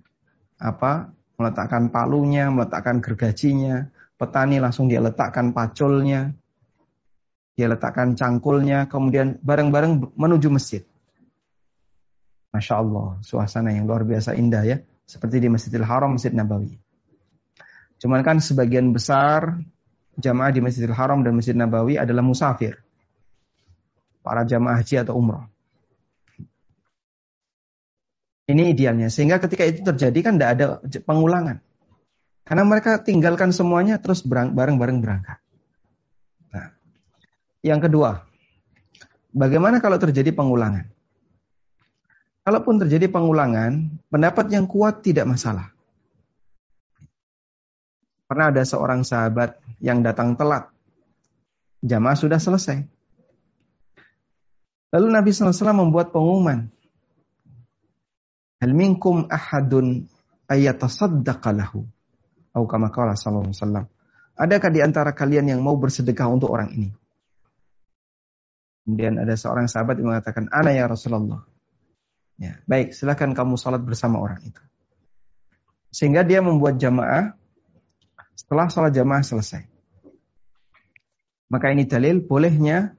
[0.63, 1.11] apa?
[1.37, 6.33] Meletakkan palunya, meletakkan gergajinya, petani langsung dia letakkan paculnya,
[7.57, 10.85] dia letakkan cangkulnya, kemudian bareng-bareng menuju masjid.
[12.57, 14.81] Masya Allah, suasana yang luar biasa indah ya.
[15.05, 16.81] Seperti di Masjidil Haram, Masjid Nabawi.
[18.01, 19.61] Cuman kan sebagian besar
[20.17, 22.81] jamaah di Masjidil Haram dan Masjid Nabawi adalah musafir.
[24.25, 25.47] Para jamaah haji atau umroh.
[28.49, 29.13] Ini idealnya.
[29.13, 30.67] Sehingga ketika itu terjadi kan tidak ada
[31.05, 31.61] pengulangan.
[32.47, 35.39] Karena mereka tinggalkan semuanya terus bareng-bareng berangkat.
[36.55, 36.75] Nah,
[37.63, 38.23] yang kedua,
[39.35, 40.96] bagaimana kalau terjadi pengulangan?
[42.47, 45.75] Kalaupun terjadi pengulangan, pendapat yang kuat tidak masalah.
[48.31, 50.71] Pernah ada seorang sahabat yang datang telat.
[51.83, 52.87] Jamaah sudah selesai.
[54.95, 56.71] Lalu Nabi SAW membuat pengumuman.
[58.63, 60.07] Hal minkum ahadun
[60.47, 61.83] ayatasaddaqa lahu.
[62.55, 63.87] Atau kama qala sallallahu alaihi wasallam.
[64.39, 66.95] Adakah di antara kalian yang mau bersedekah untuk orang ini?
[68.87, 71.56] Kemudian ada seorang sahabat yang mengatakan, "Ana ya Rasulullah."
[72.37, 74.61] Ya, baik, silakan kamu sholat bersama orang itu.
[75.89, 77.33] Sehingga dia membuat jamaah
[78.37, 79.65] setelah sholat jamaah selesai.
[81.49, 82.93] Maka ini dalil bolehnya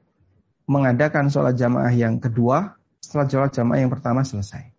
[0.65, 4.73] mengadakan sholat jamaah yang kedua setelah sholat jamaah yang pertama selesai.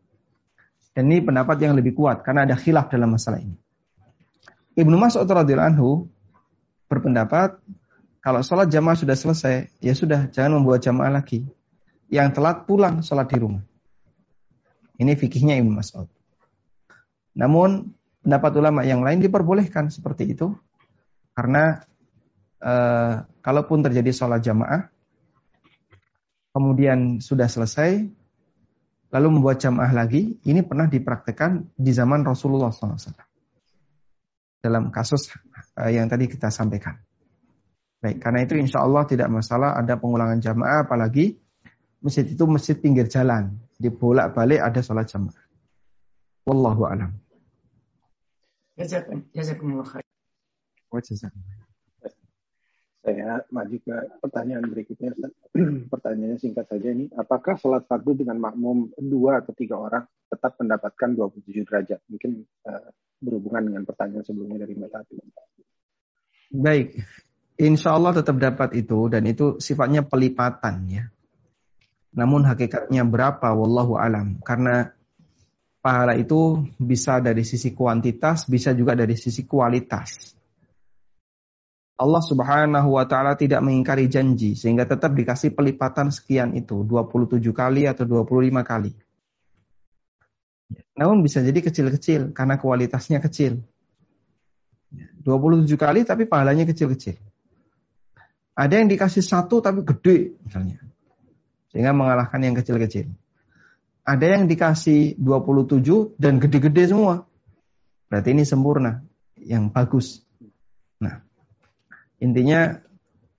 [0.90, 3.54] Dan ini pendapat yang lebih kuat karena ada khilaf dalam masalah ini.
[4.74, 5.90] Ibnu Mas'ud radhiyallahu anhu
[6.90, 7.62] berpendapat
[8.18, 11.46] kalau sholat jamaah sudah selesai, ya sudah jangan membuat jamaah lagi.
[12.10, 13.67] Yang telat pulang sholat di rumah.
[14.98, 16.10] Ini fikihnya Ibnu Mas'ud.
[17.38, 20.52] Namun pendapat ulama yang lain diperbolehkan seperti itu
[21.38, 21.86] karena
[22.58, 24.90] eh, kalaupun terjadi sholat jamaah
[26.50, 28.10] kemudian sudah selesai
[29.14, 32.98] lalu membuat jamaah lagi ini pernah dipraktekkan di zaman Rasulullah SAW
[34.58, 35.30] dalam kasus
[35.78, 36.98] eh, yang tadi kita sampaikan.
[37.98, 41.38] Baik, karena itu insya Allah tidak masalah ada pengulangan jamaah apalagi
[41.98, 45.38] masjid itu masjid pinggir jalan di bolak-balik ada sholat jamaah.
[46.50, 47.14] Wallahu alam.
[49.34, 50.06] Jazakumullah khair.
[52.98, 55.14] Saya maju ke pertanyaan berikutnya.
[55.92, 57.06] Pertanyaannya singkat saja ini.
[57.14, 62.00] Apakah sholat fardu dengan makmum dua atau tiga orang tetap mendapatkan 27 derajat?
[62.10, 62.90] Mungkin uh,
[63.22, 65.14] berhubungan dengan pertanyaan sebelumnya dari Mbak Tati.
[66.48, 66.88] Baik.
[67.58, 71.04] insya Allah tetap dapat itu dan itu sifatnya pelipatan ya.
[72.12, 74.96] Namun hakikatnya berapa wallahu alam karena
[75.84, 80.36] pahala itu bisa dari sisi kuantitas, bisa juga dari sisi kualitas.
[81.98, 87.90] Allah Subhanahu wa taala tidak mengingkari janji sehingga tetap dikasih pelipatan sekian itu 27 kali
[87.90, 88.94] atau 25 kali.
[90.94, 93.58] Namun bisa jadi kecil-kecil karena kualitasnya kecil.
[95.26, 97.18] 27 kali tapi pahalanya kecil-kecil.
[98.54, 100.87] Ada yang dikasih satu tapi gede misalnya.
[101.68, 103.12] Sehingga mengalahkan yang kecil-kecil.
[104.08, 107.28] Ada yang dikasih 27 dan gede-gede semua.
[108.08, 109.04] Berarti ini sempurna,
[109.36, 110.24] yang bagus.
[110.96, 111.28] Nah,
[112.18, 112.74] Intinya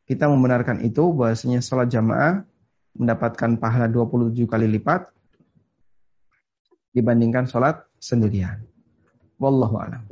[0.07, 2.47] kita membenarkan itu bahwasanya sholat jamaah
[2.95, 5.11] mendapatkan pahala 27 kali lipat
[6.95, 8.63] dibandingkan sholat sendirian.
[9.37, 10.03] Wallahu a'lam.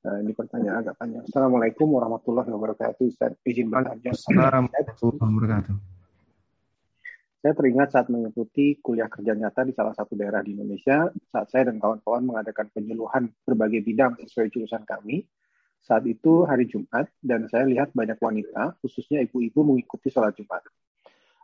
[0.00, 1.28] Nah, ini pertanyaan agak panjang.
[1.28, 3.04] Assalamualaikum warahmatullahi wabarakatuh.
[3.04, 4.16] Ustaz, izin bertanya.
[4.16, 5.76] Assalamualaikum warahmatullahi wabarakatuh.
[7.40, 11.72] Saya teringat saat mengikuti kuliah kerja nyata di salah satu daerah di Indonesia, saat saya
[11.72, 15.24] dan kawan-kawan mengadakan penyuluhan berbagai bidang sesuai jurusan kami,
[15.80, 20.60] saat itu hari Jumat dan saya lihat banyak wanita, khususnya ibu-ibu mengikuti sholat Jumat.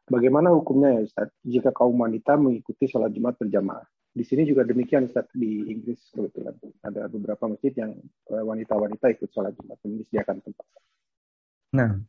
[0.04, 3.88] Bagaimana hukumnya ya Ustaz jika kaum wanita mengikuti sholat Jumat berjamaah?
[4.16, 6.56] Di sini juga demikian Ustaz di Inggris kebetulan.
[6.80, 7.92] Ada beberapa masjid yang
[8.32, 10.66] eh, wanita-wanita ikut sholat Jumat disediakan tempat.
[11.76, 12.00] Nah,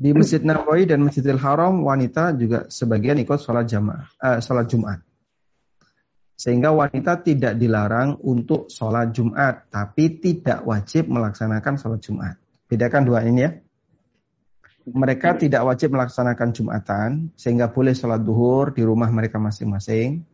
[0.00, 5.04] di Masjid Nabawi dan Masjidil Haram wanita juga sebagian ikut sholat jamaah, uh, sholat Jumat.
[6.40, 12.40] Sehingga wanita tidak dilarang untuk sholat Jumat, tapi tidak wajib melaksanakan sholat Jumat.
[12.64, 13.52] Bedakan dua ini ya.
[14.88, 20.24] Mereka tidak wajib melaksanakan Jumatan, sehingga boleh sholat duhur di rumah mereka masing-masing.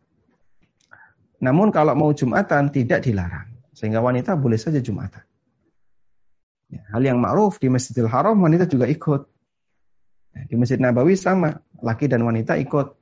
[1.37, 5.21] Namun kalau mau Jumatan tidak dilarang, sehingga wanita boleh saja Jumatan.
[6.67, 9.21] Ya, hal yang ma'ruf di Masjidil Haram wanita juga ikut.
[10.35, 12.97] Ya, di Masjid Nabawi sama, laki dan wanita ikut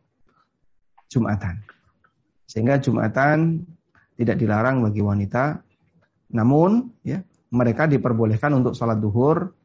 [1.10, 1.64] Jumatan.
[2.46, 3.66] Sehingga Jumatan
[4.20, 5.64] tidak dilarang bagi wanita.
[6.36, 7.24] Namun ya,
[7.56, 9.56] mereka diperbolehkan untuk sholat duhur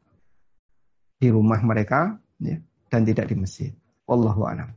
[1.21, 2.57] di rumah mereka ya,
[2.89, 3.75] dan tidak di masjid.
[4.07, 4.71] Wallahu a'lam.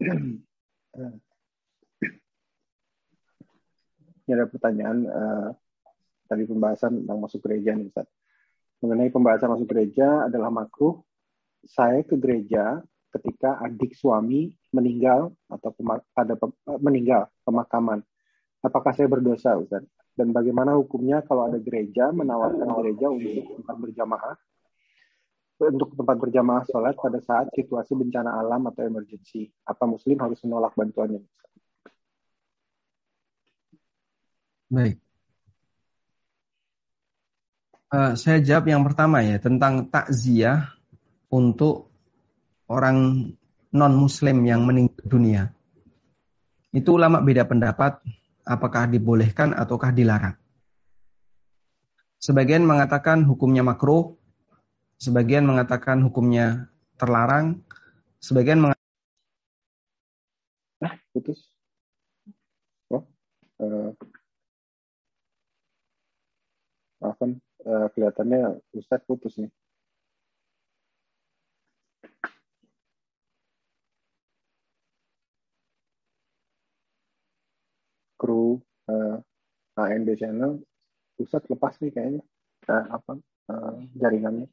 [4.24, 5.48] Ini ada pertanyaan uh,
[6.28, 8.08] tadi pembahasan tentang masuk gereja nih Ustaz.
[8.80, 11.00] Mengenai pembahasan masuk gereja adalah makruh.
[11.64, 15.70] Saya ke gereja ketika adik suami meninggal atau
[16.12, 16.34] pada
[16.82, 18.02] meninggal pemakaman.
[18.60, 19.84] Apakah saya berdosa, Ustaz?
[20.16, 24.34] Dan bagaimana hukumnya kalau ada gereja menawarkan gereja untuk tempat berjamaah
[25.54, 29.46] untuk tempat berjamaah sholat pada saat situasi bencana alam atau emergensi?
[29.64, 31.22] Apa Muslim harus menolak bantuannya?
[34.74, 34.98] Baik.
[37.94, 40.74] Uh, saya jawab yang pertama ya tentang takziah
[41.30, 41.94] untuk
[42.66, 43.30] orang
[43.70, 45.42] non-muslim yang meninggal dunia.
[46.74, 48.02] Itu ulama beda pendapat
[48.42, 50.34] apakah dibolehkan ataukah dilarang.
[52.18, 54.18] Sebagian mengatakan hukumnya makruh,
[54.98, 56.66] sebagian mengatakan hukumnya
[56.98, 57.62] terlarang,
[58.18, 58.90] sebagian mengatakan
[60.82, 61.46] ah, putus.
[62.90, 63.06] Oh,
[63.62, 63.94] uh,
[67.04, 69.52] uh, kelihatannya Ustadz putus nih.
[78.24, 78.56] kru
[78.88, 79.20] uh,
[79.76, 80.56] eh, AND channel
[81.20, 82.22] pusat lepas nih kayaknya
[82.72, 83.20] uh, apa
[83.52, 84.48] uh, jaringannya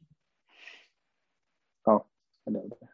[1.88, 2.04] oh
[2.44, 2.91] ada udah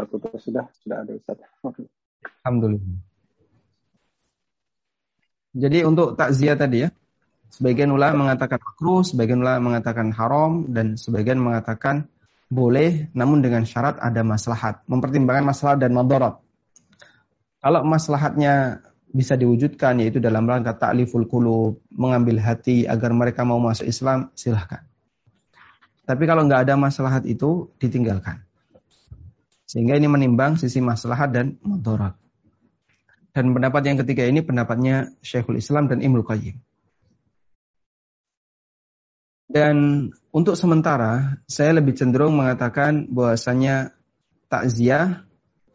[0.00, 1.38] terputus sudah sudah ada Ustaz.
[2.44, 3.00] Alhamdulillah.
[5.50, 6.90] Jadi untuk takziah tadi ya,
[7.50, 12.06] Sebagian ulama mengatakan makruh, sebagian ulama mengatakan haram, dan sebagian mengatakan
[12.46, 14.86] boleh, namun dengan syarat ada maslahat.
[14.86, 16.38] Mempertimbangkan maslahat dan madarat.
[17.58, 23.90] Kalau maslahatnya bisa diwujudkan, yaitu dalam rangka ta'liful qulub, mengambil hati agar mereka mau masuk
[23.90, 24.86] Islam, silahkan.
[26.06, 28.46] Tapi kalau nggak ada maslahat itu, ditinggalkan.
[29.70, 32.18] Sehingga ini menimbang sisi maslahat dan madarat.
[33.30, 36.58] Dan pendapat yang ketiga ini pendapatnya Syekhul Islam dan Ibnu Qayyim.
[39.46, 43.94] Dan untuk sementara, saya lebih cenderung mengatakan bahwasanya
[44.50, 45.22] takziah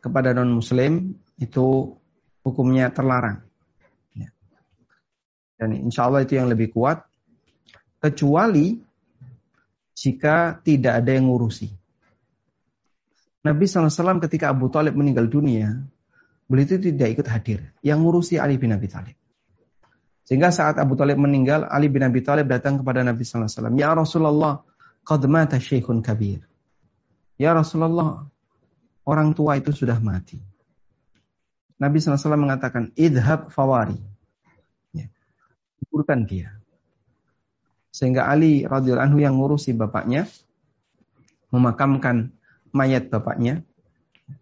[0.03, 1.95] kepada non-muslim itu
[2.43, 3.47] hukumnya terlarang.
[4.11, 4.27] Ya.
[5.55, 7.07] Dan insya Allah itu yang lebih kuat.
[8.03, 8.75] Kecuali
[9.95, 11.84] jika tidak ada yang ngurusi.
[13.45, 15.85] Nabi SAW ketika Abu Talib meninggal dunia,
[16.49, 17.59] beliau itu tidak ikut hadir.
[17.85, 19.13] Yang ngurusi Ali bin Abi Talib.
[20.25, 23.77] Sehingga saat Abu Talib meninggal, Ali bin Abi Talib datang kepada Nabi SAW.
[23.77, 24.65] Ya Rasulullah,
[25.05, 26.41] qad mata syekhun kabir.
[27.37, 28.25] Ya Rasulullah,
[29.05, 30.41] orang tua itu sudah mati.
[31.77, 34.01] Nabi SAW mengatakan, idhab fawari.
[34.89, 35.05] Ya.
[36.25, 36.49] dia.
[37.93, 40.25] Sehingga Ali radhiyallahu anhu yang ngurusi bapaknya,
[41.53, 42.34] memakamkan
[42.75, 43.63] mayat bapaknya,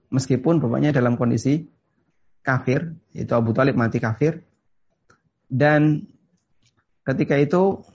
[0.09, 1.69] meskipun bapaknya dalam kondisi
[2.41, 4.41] kafir, itu Abu Talib mati kafir,
[5.53, 6.09] dan
[7.05, 7.85] ketika itu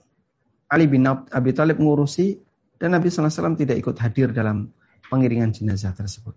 [0.71, 2.39] Ali bin Abi Thalib mengurusi
[2.79, 4.71] dan Nabi SAW tidak ikut hadir dalam
[5.11, 6.37] pengiringan jenazah tersebut.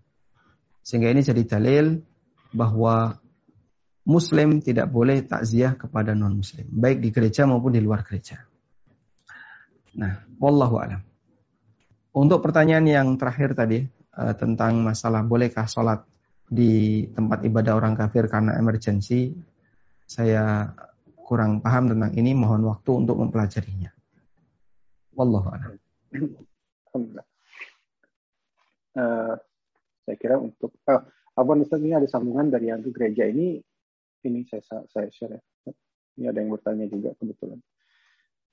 [0.82, 2.02] Sehingga ini jadi dalil
[2.56, 3.22] bahwa
[4.02, 8.41] Muslim tidak boleh takziah kepada non-Muslim, baik di gereja maupun di luar gereja.
[9.93, 11.11] Nah, wallahu alam.
[12.12, 13.88] Untuk pertanyaan yang terakhir tadi
[14.20, 16.03] uh, tentang masalah bolehkah sholat
[16.51, 19.32] di tempat ibadah orang kafir karena emergensi,
[20.03, 20.68] saya
[21.16, 23.88] kurang paham tentang ini, mohon waktu untuk mempelajarinya.
[25.16, 25.72] Wallahu a'lam.
[28.91, 29.39] Uh,
[30.03, 33.64] saya kira untuk uh, apa ini ada sambungan dari yang ke gereja ini
[34.28, 35.41] ini saya saya share ya.
[36.20, 37.64] Ini ada yang bertanya juga kebetulan.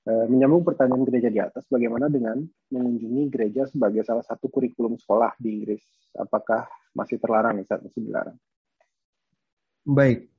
[0.09, 2.41] Uh, menyambung pertanyaan gereja di atas, bagaimana dengan
[2.73, 5.85] mengunjungi gereja sebagai salah satu kurikulum sekolah di Inggris?
[6.17, 6.65] Apakah
[6.97, 7.85] masih terlarang, Ustaz?
[7.85, 8.41] Masih dilarang?
[9.85, 10.33] Baik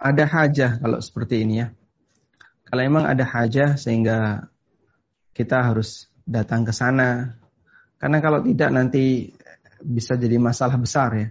[0.00, 1.68] ada hajah kalau seperti ini ya.
[2.64, 4.48] Kalau memang ada hajah sehingga
[5.36, 7.36] kita harus datang ke sana.
[8.00, 9.28] Karena kalau tidak nanti
[9.84, 11.28] bisa jadi masalah besar ya.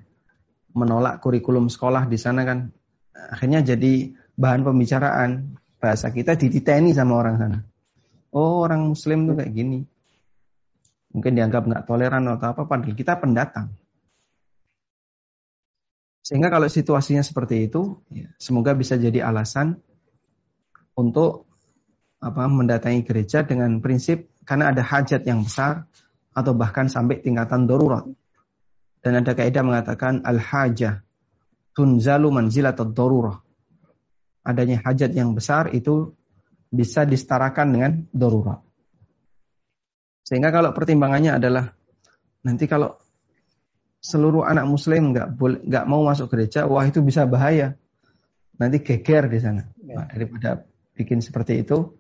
[0.78, 2.70] Menolak kurikulum sekolah di sana kan
[3.18, 5.58] akhirnya jadi bahan pembicaraan.
[5.80, 7.60] Bahasa kita dititeni sama orang sana.
[8.36, 9.80] Oh orang muslim tuh kayak gini.
[11.16, 13.74] Mungkin dianggap nggak toleran atau apa padahal kita pendatang.
[16.22, 19.82] Sehingga kalau situasinya seperti itu, ya, semoga bisa jadi alasan
[20.94, 21.50] untuk
[22.22, 25.90] apa mendatangi gereja dengan prinsip karena ada hajat yang besar
[26.36, 28.06] atau bahkan sampai tingkatan darurat.
[29.00, 31.02] Dan ada kaidah mengatakan al-hajah
[31.72, 33.40] tunzalu manzilat darurah.
[34.50, 36.18] Adanya hajat yang besar itu
[36.74, 38.66] bisa disetarakan dengan darurat.
[40.26, 41.74] Sehingga kalau pertimbangannya adalah
[42.42, 42.98] nanti kalau
[44.02, 47.78] seluruh anak muslim nggak boleh nggak mau masuk gereja, wah itu bisa bahaya.
[48.58, 49.64] Nanti geger di sana.
[49.86, 50.04] Ya.
[50.04, 50.50] Nah, daripada
[50.98, 51.96] bikin seperti itu,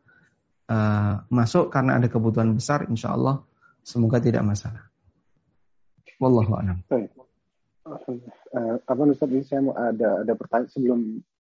[0.67, 3.41] uh, masuk karena ada kebutuhan besar, insya Allah
[3.81, 4.89] semoga tidak masalah.
[6.19, 6.83] Wallahu a'lam.
[6.91, 10.99] Uh, apa Ustaz ini saya mau ada ada pertanyaan sebelum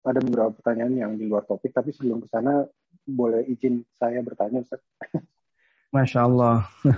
[0.03, 2.63] ada beberapa pertanyaan yang di luar topik, tapi sebelum ke sana
[3.03, 4.79] boleh izin saya bertanya Ustaz.
[5.95, 6.69] Masya Allah.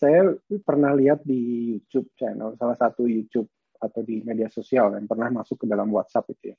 [0.00, 0.32] saya
[0.64, 3.48] pernah lihat di YouTube channel salah satu YouTube
[3.80, 6.56] atau di media sosial yang pernah masuk ke dalam WhatsApp itu ya.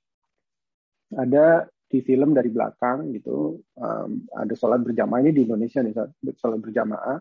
[1.21, 1.45] Ada
[1.91, 5.93] di film dari belakang gitu um, ada sholat berjamaah ini di Indonesia nih
[6.37, 7.17] sholat berjamaah.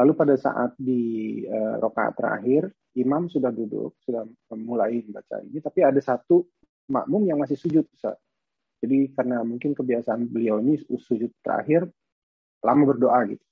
[0.00, 4.26] Lalu pada saat di uh, rokaat terakhir imam sudah duduk sudah
[4.58, 6.42] mulai membaca ini tapi ada satu
[6.90, 8.18] makmum yang masih sujud Ustaz.
[8.80, 11.86] Jadi karena mungkin kebiasaan beliau ini sujud terakhir
[12.64, 13.44] lama berdoa gitu.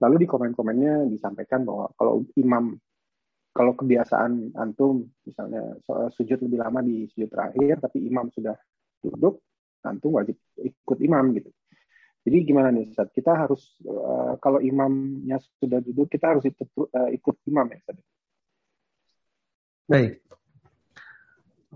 [0.00, 2.78] Lalu di komen-komennya disampaikan bahwa kalau imam
[3.56, 5.80] kalau kebiasaan antum misalnya
[6.12, 8.52] sujud lebih lama di sujud terakhir tapi imam sudah
[9.00, 9.40] duduk
[9.80, 11.48] antum wajib ikut imam gitu
[12.26, 13.08] jadi gimana nih Ustaz?
[13.14, 17.96] kita harus uh, kalau imamnya sudah duduk kita harus ikut, uh, ikut imam ya Ustaz?
[19.86, 20.18] Baik.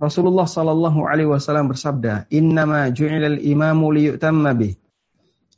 [0.00, 4.74] Rasulullah Shallallahu Alaihi Wasallam bersabda, Innama ju'ilal imamu liyutamma bih.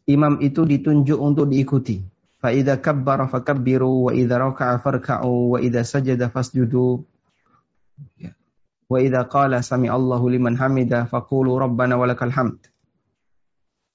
[0.05, 2.03] Imam itu ditunjuk untuk diikuti.
[2.43, 7.07] Fa'idha kabbara fakabbiru, wa'idha raka'a farka'u, wa'idha sajada fasjudu.
[8.19, 8.35] Ya.
[8.91, 12.67] Wa'idha qala sami Allahu liman hamida, fa'kulu rabbana walakal hamd.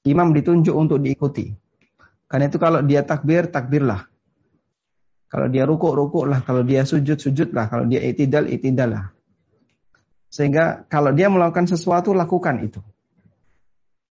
[0.08, 1.52] Imam ditunjuk untuk diikuti.
[2.32, 4.08] Karena itu kalau dia takbir, takbirlah.
[5.28, 6.40] Kalau dia rukuk, rukuklah.
[6.44, 7.68] Kalau dia sujud, sujudlah.
[7.68, 9.12] Kalau dia itidal, itidallah.
[10.32, 12.80] Sehingga kalau dia melakukan sesuatu, lakukan itu.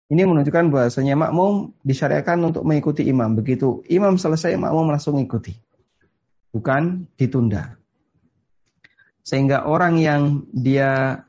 [0.07, 3.35] Ini menunjukkan bahasanya makmum disyariatkan untuk mengikuti imam.
[3.35, 5.57] Begitu imam selesai, makmum langsung ikuti.
[6.55, 7.75] Bukan ditunda.
[9.27, 11.25] Sehingga orang yang dia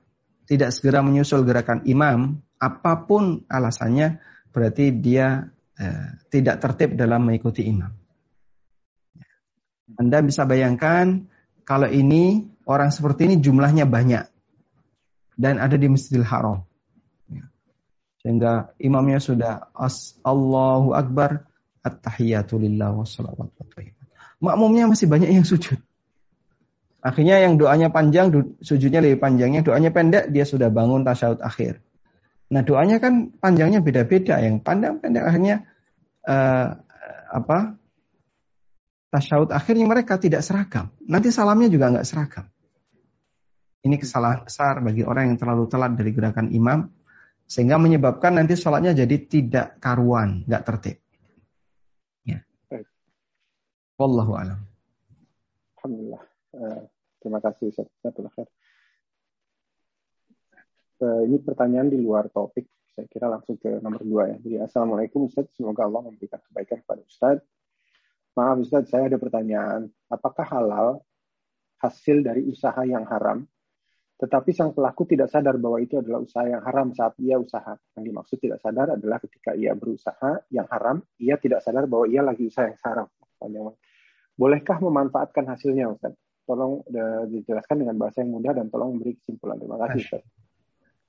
[0.45, 4.21] tidak segera menyusul gerakan imam, apa pun alasannya,
[4.53, 5.49] berarti dia
[5.81, 7.96] eh, tidak tertib dalam mengikuti imam.
[9.95, 11.31] Anda bisa bayangkan
[11.63, 14.27] kalau ini orang seperti ini jumlahnya banyak
[15.39, 16.67] dan ada di Masjidil Haram.
[18.19, 21.47] Sehingga imamnya sudah as Allahu Akbar,
[21.85, 23.63] At-tahiyatu lillah wassalawatu
[24.43, 25.79] Makmumnya masih banyak yang sujud.
[26.99, 31.79] Akhirnya yang doanya panjang, sujudnya lebih panjangnya, doanya pendek, dia sudah bangun tasyahud akhir.
[32.51, 35.63] Nah doanya kan panjangnya beda-beda, yang pandang pendek akhirnya
[36.27, 36.75] uh,
[37.31, 37.79] apa
[39.17, 40.93] tasyahud akhirnya mereka tidak seragam.
[41.09, 42.45] Nanti salamnya juga nggak seragam.
[43.81, 46.91] Ini kesalahan besar bagi orang yang terlalu telat dari gerakan imam,
[47.49, 50.97] sehingga menyebabkan nanti sholatnya jadi tidak karuan, nggak tertib.
[52.27, 52.43] Ya.
[53.97, 54.59] Wallahu alam.
[55.79, 56.23] Alhamdulillah.
[56.51, 56.81] Uh,
[57.23, 57.87] terima kasih Ustaz.
[60.97, 62.67] Uh, ini pertanyaan di luar topik.
[62.97, 64.37] Saya kira langsung ke nomor dua ya.
[64.41, 65.47] Jadi Assalamualaikum Ustaz.
[65.53, 67.39] Semoga Allah memberikan kebaikan kepada Ustaz.
[68.37, 69.89] Maaf Ustaz, saya ada pertanyaan.
[70.13, 71.01] Apakah halal
[71.81, 73.49] hasil dari usaha yang haram
[74.17, 77.77] tetapi sang pelaku tidak sadar bahwa itu adalah usaha yang haram saat ia usaha.
[77.93, 82.25] Yang dimaksud tidak sadar adalah ketika ia berusaha yang haram, ia tidak sadar bahwa ia
[82.25, 83.07] lagi usaha yang haram.
[84.33, 86.17] Bolehkah memanfaatkan hasilnya, Ustaz?
[86.49, 86.81] Tolong
[87.29, 89.61] dijelaskan dengan bahasa yang mudah dan tolong memberi kesimpulan.
[89.61, 90.23] Terima kasih, Ustaz.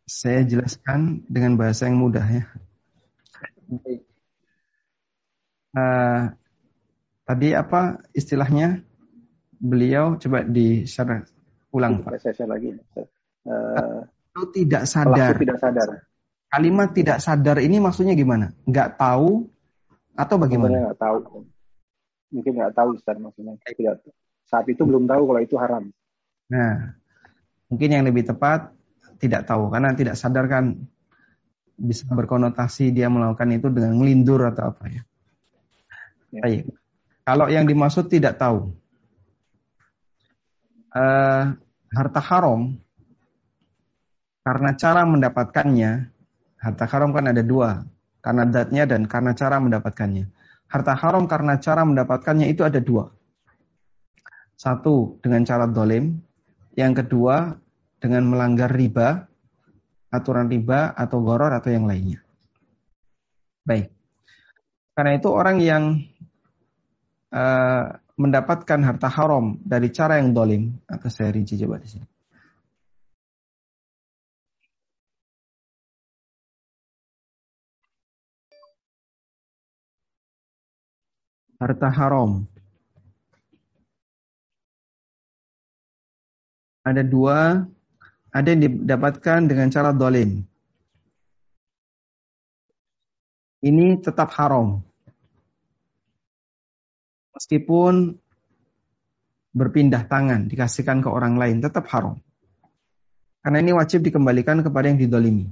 [0.05, 2.45] Saya jelaskan dengan bahasa yang mudah ya.
[5.73, 6.33] Uh,
[7.29, 8.81] tadi apa istilahnya?
[9.59, 11.27] Beliau coba di share
[11.75, 12.17] ulang Pak.
[12.23, 12.73] Saya share lagi.
[13.45, 14.07] Uh,
[14.55, 15.35] tidak sadar.
[15.35, 15.89] tidak sadar.
[16.49, 18.55] Kalimat tidak sadar ini maksudnya gimana?
[18.65, 19.51] Nggak tahu
[20.17, 20.73] atau bagaimana?
[20.73, 21.19] Sebenarnya nggak tahu.
[22.33, 23.59] Mungkin nggak tahu Ustaz maksudnya.
[23.67, 23.97] Tidak.
[24.49, 25.91] Saat itu belum tahu kalau itu haram.
[26.49, 26.97] Nah,
[27.69, 28.73] mungkin yang lebih tepat
[29.19, 30.89] tidak tahu karena tidak sadar kan
[31.79, 35.03] bisa berkonotasi dia melakukan itu dengan melindur atau apa ya.
[36.31, 36.43] ya.
[36.47, 36.78] Baik.
[37.29, 38.73] Kalau yang dimaksud tidak tahu,
[40.97, 41.53] uh,
[41.93, 42.73] harta haram
[44.41, 46.09] karena cara mendapatkannya,
[46.57, 47.85] harta haram kan ada dua,
[48.25, 50.25] karena datnya dan karena cara mendapatkannya.
[50.73, 53.13] Harta haram karena cara mendapatkannya itu ada dua.
[54.57, 56.17] Satu dengan cara dolim,
[56.81, 57.61] yang kedua
[58.01, 59.29] dengan melanggar riba,
[60.09, 62.25] aturan riba atau goror atau yang lainnya.
[63.69, 63.93] Baik.
[64.97, 66.09] Karena itu orang yang
[67.33, 67.85] uh,
[68.19, 72.07] mendapatkan harta haram dari cara yang dolim, akan saya rinci coba di sini.
[81.59, 82.47] Harta haram.
[86.87, 87.67] Ada dua,
[88.31, 90.47] ada yang didapatkan dengan cara dolim.
[93.59, 94.88] Ini tetap haram
[97.39, 98.19] meskipun
[99.55, 102.19] berpindah tangan, dikasihkan ke orang lain, tetap haram.
[103.39, 105.47] Karena ini wajib dikembalikan kepada yang didolimi.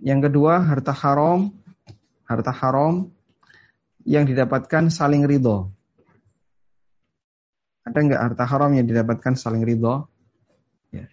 [0.00, 1.50] Yang kedua, harta haram,
[2.24, 3.10] harta haram
[4.06, 5.74] yang didapatkan saling ridho.
[7.84, 10.06] Ada nggak harta haram yang didapatkan saling ridho?
[10.94, 11.10] Ya.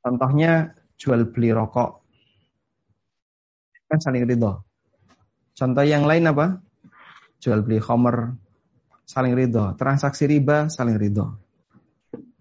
[0.00, 2.00] Contohnya jual beli rokok.
[3.86, 4.64] Kan saling ridho.
[5.52, 6.64] Contoh yang lain apa?
[7.40, 8.36] Jual beli homer
[9.08, 11.34] saling ridho, transaksi riba saling ridho.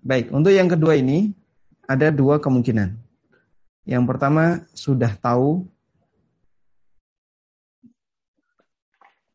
[0.03, 1.33] Baik, untuk yang kedua ini
[1.89, 2.93] ada dua kemungkinan.
[3.89, 5.65] Yang pertama sudah tahu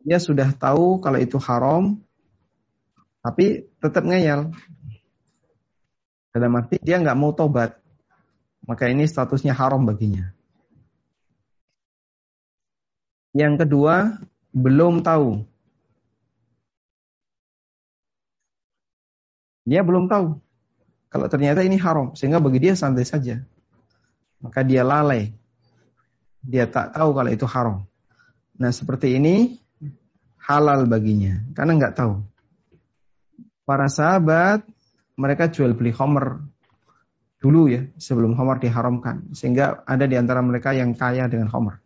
[0.04, 1.96] dia sudah tahu kalau itu haram,
[3.24, 4.52] tapi tetap ngeyel.
[6.30, 7.80] Dalam arti dia nggak mau tobat,
[8.68, 10.28] maka ini statusnya haram baginya.
[13.34, 14.22] Yang kedua,
[14.54, 15.53] belum tahu
[19.64, 20.44] Dia belum tahu
[21.14, 23.38] kalau ternyata ini haram, sehingga bagi dia santai saja.
[24.42, 25.30] Maka dia lalai.
[26.42, 27.86] Dia tak tahu kalau itu haram.
[28.58, 29.54] Nah seperti ini
[30.42, 32.18] halal baginya, karena nggak tahu.
[33.62, 34.66] Para sahabat
[35.14, 36.42] mereka jual beli homer
[37.38, 41.78] dulu ya sebelum homer diharamkan, sehingga ada di antara mereka yang kaya dengan homer.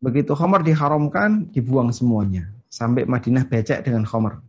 [0.00, 4.40] Begitu homer diharamkan, dibuang semuanya sampai Madinah becek dengan homer.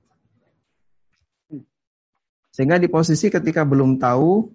[2.52, 4.52] Sehingga di posisi ketika belum tahu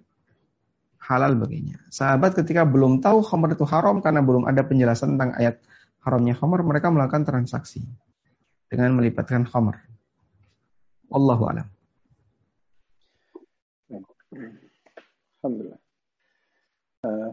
[1.01, 1.81] halal baginya.
[1.89, 5.57] Sahabat ketika belum tahu khamr itu haram karena belum ada penjelasan tentang ayat
[6.05, 7.81] haramnya khamr, mereka melakukan transaksi
[8.69, 9.81] dengan melibatkan khamr.
[11.09, 11.67] Allahu a'lam.
[15.41, 15.81] Alhamdulillah.
[17.07, 17.31] Uh,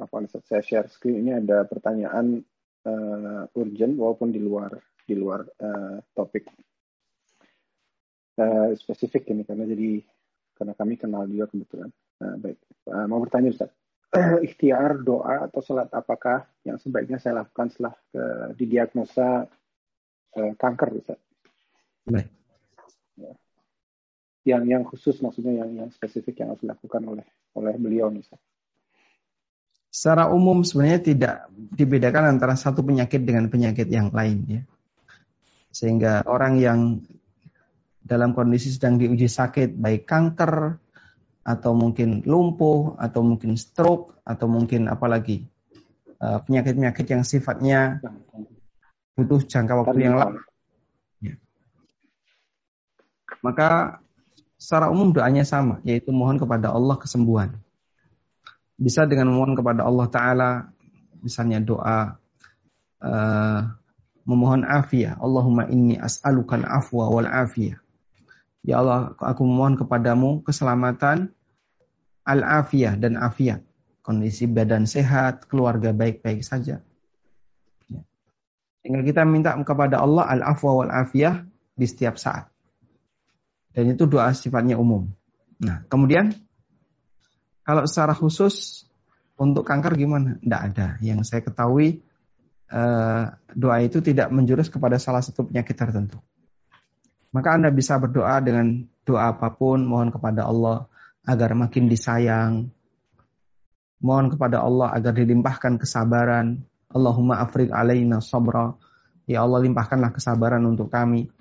[0.00, 0.16] apa
[0.48, 2.40] saya share screen ini ada pertanyaan
[2.88, 4.72] uh, urgent walaupun di luar
[5.04, 6.48] di luar uh, topik
[8.38, 10.00] uh, spesifik ini karena jadi
[10.56, 11.90] karena kami kenal juga kebetulan.
[12.22, 13.70] Uh, baik, uh, mau bertanya Ustaz.
[14.46, 18.22] ikhtiar doa atau sholat apakah yang sebaiknya saya lakukan setelah ke,
[18.60, 19.48] didiagnosa
[20.36, 21.16] uh, kanker bisa
[22.02, 22.28] Baik.
[23.14, 23.32] Ya.
[24.42, 28.42] Yang yang khusus maksudnya yang yang spesifik yang harus dilakukan oleh oleh beliau misalnya.
[29.92, 34.62] Secara umum sebenarnya tidak dibedakan antara satu penyakit dengan penyakit yang lain ya.
[35.70, 37.00] Sehingga orang yang
[38.02, 40.78] dalam kondisi sedang diuji sakit baik kanker
[41.42, 45.46] atau mungkin lumpuh atau mungkin stroke atau mungkin apalagi
[46.18, 48.02] eh, penyakit-penyakit yang sifatnya
[49.18, 50.42] butuh jangka waktu yang lama.
[51.18, 51.34] Ya.
[53.42, 54.00] Maka
[54.58, 57.58] secara umum doanya sama, yaitu mohon kepada Allah kesembuhan
[58.82, 60.50] bisa dengan memohon kepada Allah Ta'ala,
[61.22, 62.18] misalnya doa
[62.98, 63.60] uh,
[64.26, 65.22] memohon afiyah.
[65.22, 67.78] Allahumma inni as'alukan afwa wal afiyah.
[68.62, 71.34] Ya Allah, aku memohon kepadamu keselamatan,
[72.22, 73.66] al-afiyah dan afiat.
[74.02, 76.82] Kondisi badan sehat, keluarga baik-baik saja.
[77.90, 78.00] Ya.
[78.82, 81.42] Sehingga kita minta kepada Allah al-afwa wal afiyah
[81.74, 82.50] di setiap saat.
[83.74, 85.10] Dan itu doa sifatnya umum.
[85.62, 86.34] Nah, kemudian
[87.62, 88.86] kalau secara khusus
[89.38, 90.38] untuk kanker gimana?
[90.38, 90.86] Tidak ada.
[91.02, 92.02] Yang saya ketahui
[92.70, 93.24] eh,
[93.54, 96.18] doa itu tidak menjurus kepada salah satu penyakit tertentu.
[97.32, 100.86] Maka Anda bisa berdoa dengan doa apa pun, mohon kepada Allah
[101.24, 102.68] agar makin disayang.
[104.02, 106.60] Mohon kepada Allah agar dilimpahkan kesabaran.
[106.92, 108.76] Allahumma afrik alaina sabra.
[109.24, 111.32] Ya Allah limpahkanlah kesabaran untuk kami.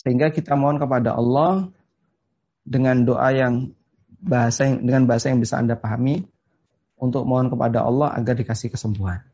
[0.00, 1.68] Sehingga kita mohon kepada Allah
[2.62, 3.74] dengan doa yang
[4.20, 6.24] bahasa yang dengan bahasa yang bisa Anda pahami
[7.00, 9.24] untuk mohon kepada Allah agar dikasih kesembuhan.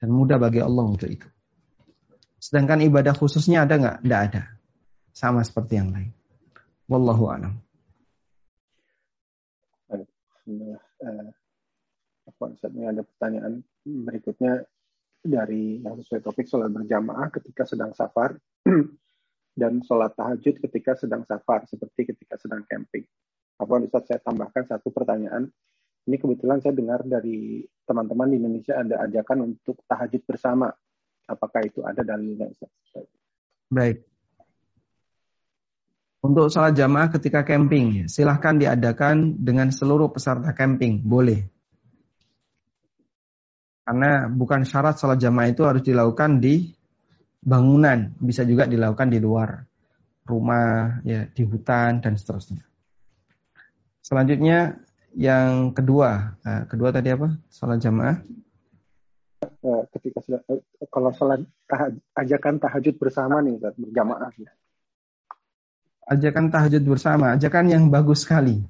[0.00, 1.28] Dan mudah bagi Allah untuk itu.
[2.42, 3.96] Sedangkan ibadah khususnya ada nggak?
[4.02, 4.42] Tidak ada.
[5.14, 6.10] Sama seperti yang lain.
[6.90, 7.54] Wallahu a'lam.
[10.42, 11.30] Uh,
[12.82, 14.66] ada pertanyaan berikutnya
[15.22, 18.34] dari yang sesuai topik sholat berjamaah ketika sedang safar
[19.60, 23.06] dan sholat tahajud ketika sedang safar seperti ketika sedang camping.
[23.62, 25.46] Apa Ustaz saya tambahkan satu pertanyaan.
[26.10, 30.74] Ini kebetulan saya dengar dari teman-teman di Indonesia ada ajakan untuk tahajud bersama.
[31.26, 32.50] Apakah itu ada dalilnya?
[33.72, 34.04] Baik.
[36.22, 41.50] Untuk salat jamaah ketika camping, silahkan diadakan dengan seluruh peserta camping, boleh.
[43.82, 46.70] Karena bukan syarat salat jamaah itu harus dilakukan di
[47.42, 49.66] bangunan, bisa juga dilakukan di luar
[50.22, 52.62] rumah, ya di hutan dan seterusnya.
[53.98, 54.78] Selanjutnya
[55.18, 57.34] yang kedua, nah, kedua tadi apa?
[57.50, 58.22] Salat jamaah.
[59.42, 61.42] Eh, ketika sudah eh, kalau salat
[62.14, 64.30] ajakan tahajud bersama nih berjamaah.
[66.06, 68.62] Ajakan tahajud bersama, ajakan yang bagus sekali.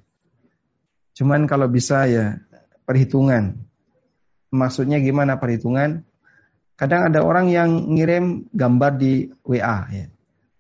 [1.13, 2.41] Cuman kalau bisa ya
[2.89, 3.57] perhitungan.
[4.53, 6.05] Maksudnya gimana perhitungan?
[6.77, 10.07] Kadang ada orang yang ngirim gambar di WA ya.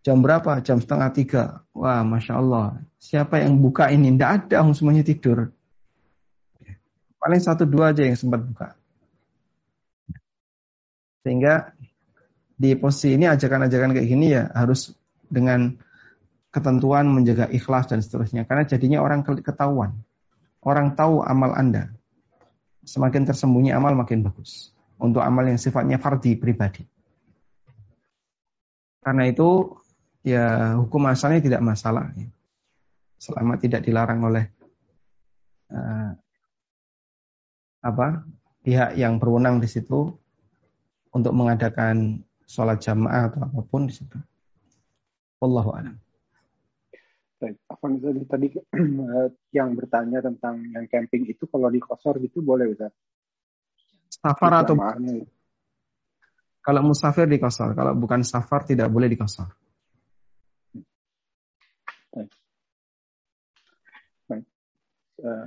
[0.04, 0.60] Jam berapa?
[0.64, 1.44] Jam setengah tiga.
[1.72, 2.80] Wah, Masya Allah.
[3.00, 4.12] Siapa yang buka ini?
[4.12, 5.52] Tidak ada, semuanya tidur.
[7.20, 8.81] Paling satu dua aja yang sempat buka.
[11.22, 11.74] Sehingga
[12.54, 14.94] di posisi ini ajakan-ajakan kayak gini ya harus
[15.26, 15.74] dengan
[16.52, 18.44] ketentuan menjaga ikhlas dan seterusnya.
[18.44, 20.02] Karena jadinya orang ketahuan.
[20.62, 21.90] Orang tahu amal Anda.
[22.86, 24.70] Semakin tersembunyi amal makin bagus.
[24.98, 26.86] Untuk amal yang sifatnya fardi pribadi.
[29.02, 29.74] Karena itu
[30.22, 32.14] ya hukum asalnya tidak masalah
[33.18, 34.46] selama tidak dilarang oleh
[35.74, 36.14] uh,
[37.82, 38.22] apa
[38.62, 40.14] pihak yang berwenang di situ
[41.12, 44.18] untuk mengadakan sholat jamaah atau apa pun di situ.
[45.40, 45.96] Wallahu a'lam.
[47.42, 48.46] Baik, Afan tadi, tadi
[49.58, 52.94] yang bertanya tentang yang camping itu kalau di kosor gitu boleh Ustaz?
[54.12, 54.78] Safar atau
[56.62, 59.50] kalau musafir di kosor, kalau bukan safar tidak boleh di kosor.
[65.22, 65.46] uh,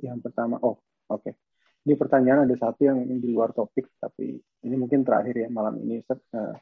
[0.00, 1.20] yang pertama, oh oke.
[1.20, 1.34] Okay.
[1.80, 6.04] Ini pertanyaan ada satu yang di luar topik, tapi ini mungkin terakhir ya malam ini
[6.04, 6.20] Ustaz.
[6.28, 6.52] Uh,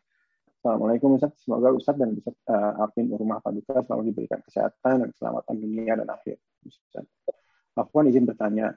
[0.58, 5.54] Assalamualaikum Ustaz, semoga Ustaz dan Ustaz uh, Arvin Rumah Paduka selalu diberikan kesehatan dan keselamatan
[5.58, 6.38] dunia dan akhir.
[6.62, 7.06] Ustaz.
[7.74, 8.74] Afwan izin bertanya,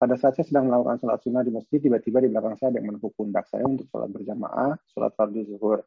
[0.00, 2.96] pada saat saya sedang melakukan sholat sunnah di masjid, tiba-tiba di belakang saya ada yang
[2.96, 5.84] menepuk pundak saya untuk sholat berjamaah, sholat fardu zuhur.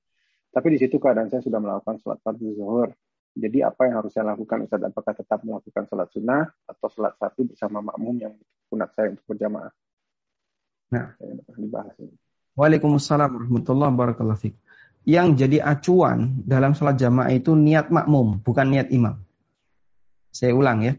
[0.53, 2.93] Tapi di situ keadaan saya sudah melakukan sholat fardu zuhur.
[3.33, 4.81] Jadi apa yang harus saya lakukan Ustaz?
[4.85, 8.33] Apakah tetap melakukan sholat sunnah atau sholat satu bersama makmum yang
[8.69, 9.73] pundak saya untuk berjamaah?
[10.93, 11.17] Nah,
[11.57, 12.13] dibahas ini.
[12.53, 14.53] Waalaikumsalam warahmatullahi wabarakatuh.
[15.09, 19.17] Yang jadi acuan dalam sholat jamaah itu niat makmum, bukan niat imam.
[20.29, 20.93] Saya ulang ya.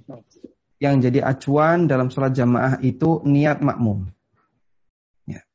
[0.82, 4.10] yang jadi acuan dalam sholat jamaah itu niat makmum.
[5.24, 5.46] Ya.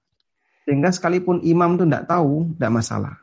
[0.63, 3.15] Sehingga sekalipun imam itu tidak tahu, tidak masalah.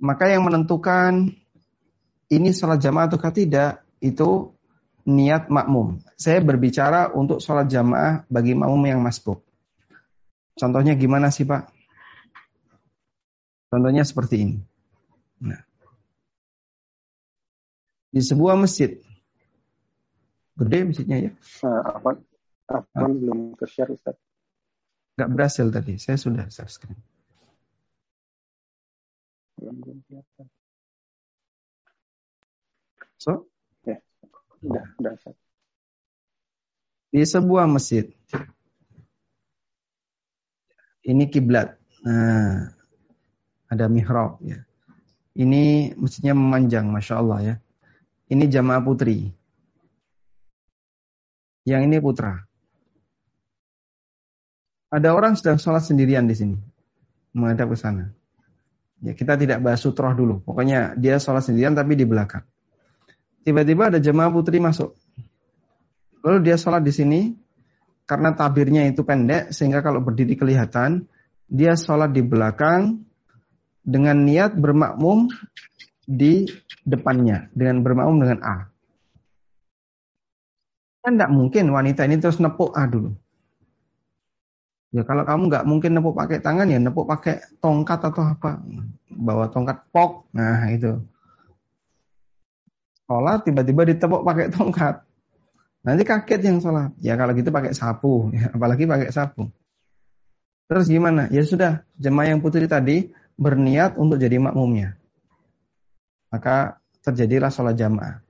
[0.00, 1.36] Maka yang menentukan
[2.32, 4.52] ini sholat jamaah atau tidak, itu
[5.06, 6.02] niat makmum.
[6.18, 9.42] Saya berbicara untuk sholat jamaah bagi makmum yang masbuk.
[10.56, 11.68] Contohnya gimana sih Pak?
[13.70, 14.58] Contohnya seperti ini.
[15.42, 15.60] Nah.
[18.10, 18.96] Di sebuah masjid,
[20.56, 21.30] Gede masjidnya ya?
[21.60, 22.10] Uh, apa?
[22.66, 24.16] Apa belum ke share Ustaz?
[25.20, 26.96] Gak berhasil tadi, saya sudah subscribe.
[33.16, 33.48] So?
[33.86, 34.00] Ya,
[34.60, 35.12] udah, udah.
[37.12, 38.12] Di sebuah masjid,
[41.06, 41.78] ini kiblat.
[42.04, 42.76] Nah,
[43.66, 44.62] ada mihrab ya.
[45.36, 47.54] Ini masjidnya memanjang, masya Allah ya.
[48.32, 49.30] Ini jamaah putri.
[51.66, 52.46] Yang ini putra.
[54.88, 56.56] Ada orang sedang sholat sendirian di sini.
[57.36, 58.16] Menghadap ke sana.
[59.04, 60.40] Ya, kita tidak bahas sutroh dulu.
[60.40, 62.46] Pokoknya dia sholat sendirian tapi di belakang.
[63.46, 64.98] Tiba-tiba ada jemaah putri masuk.
[66.26, 67.20] Lalu dia sholat di sini.
[68.02, 69.54] Karena tabirnya itu pendek.
[69.54, 71.06] Sehingga kalau berdiri kelihatan.
[71.46, 73.06] Dia sholat di belakang.
[73.86, 75.30] Dengan niat bermakmum
[76.02, 76.50] di
[76.82, 77.46] depannya.
[77.54, 78.56] Dengan bermakmum dengan A.
[81.06, 83.14] Kan tidak mungkin wanita ini terus nepuk ah dulu.
[84.90, 88.58] Ya kalau kamu nggak mungkin nepuk pakai tangan ya nepuk pakai tongkat atau apa.
[89.06, 90.26] Bawa tongkat pok.
[90.34, 90.98] Nah itu.
[93.06, 95.06] Sholat tiba-tiba ditepuk pakai tongkat.
[95.86, 96.90] Nanti kaget yang sholat.
[96.98, 98.34] Ya kalau gitu pakai sapu.
[98.34, 99.46] Ya, apalagi pakai sapu.
[100.66, 101.30] Terus gimana?
[101.30, 104.98] Ya sudah, jemaah yang putri tadi berniat untuk jadi makmumnya.
[106.34, 108.26] Maka terjadilah sholat jamaah.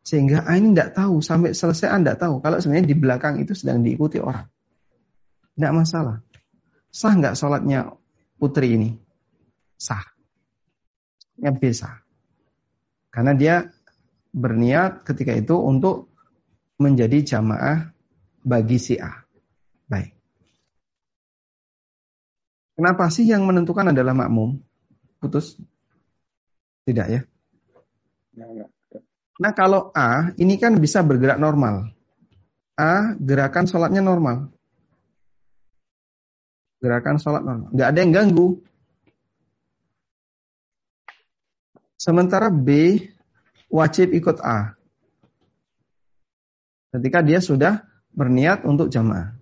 [0.00, 2.40] Sehingga Ain tidak tahu, sampai selesai Anda tahu.
[2.40, 4.48] Kalau sebenarnya di belakang itu sedang diikuti orang.
[5.56, 6.24] Tidak masalah.
[6.88, 7.92] Sah nggak sholatnya
[8.40, 8.96] putri ini?
[9.76, 10.04] Sah.
[11.36, 12.00] Ya bisa.
[13.12, 13.73] Karena dia
[14.34, 16.10] berniat ketika itu untuk
[16.82, 17.94] menjadi jamaah
[18.42, 19.22] bagi si A.
[19.86, 20.10] Baik.
[22.74, 24.58] Kenapa sih yang menentukan adalah makmum?
[25.22, 25.54] Putus?
[26.82, 27.22] Tidak ya?
[29.38, 31.94] Nah kalau A ini kan bisa bergerak normal.
[32.74, 34.50] A gerakan sholatnya normal.
[36.82, 37.70] Gerakan sholat normal.
[37.70, 38.48] Nggak ada yang ganggu.
[41.94, 42.98] Sementara B
[43.74, 44.78] wajib ikut A.
[46.94, 47.82] Ketika dia sudah
[48.14, 49.34] berniat untuk jamaah.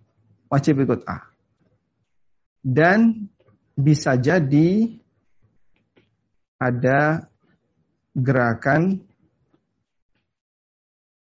[0.49, 1.29] Wajib ikut A.
[2.65, 3.29] Dan
[3.77, 4.89] bisa jadi
[6.57, 7.29] ada
[8.17, 9.05] gerakan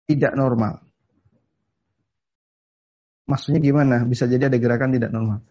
[0.09, 0.81] tidak normal.
[3.27, 4.07] Maksudnya gimana?
[4.07, 5.43] Bisa jadi ada gerakan tidak normal.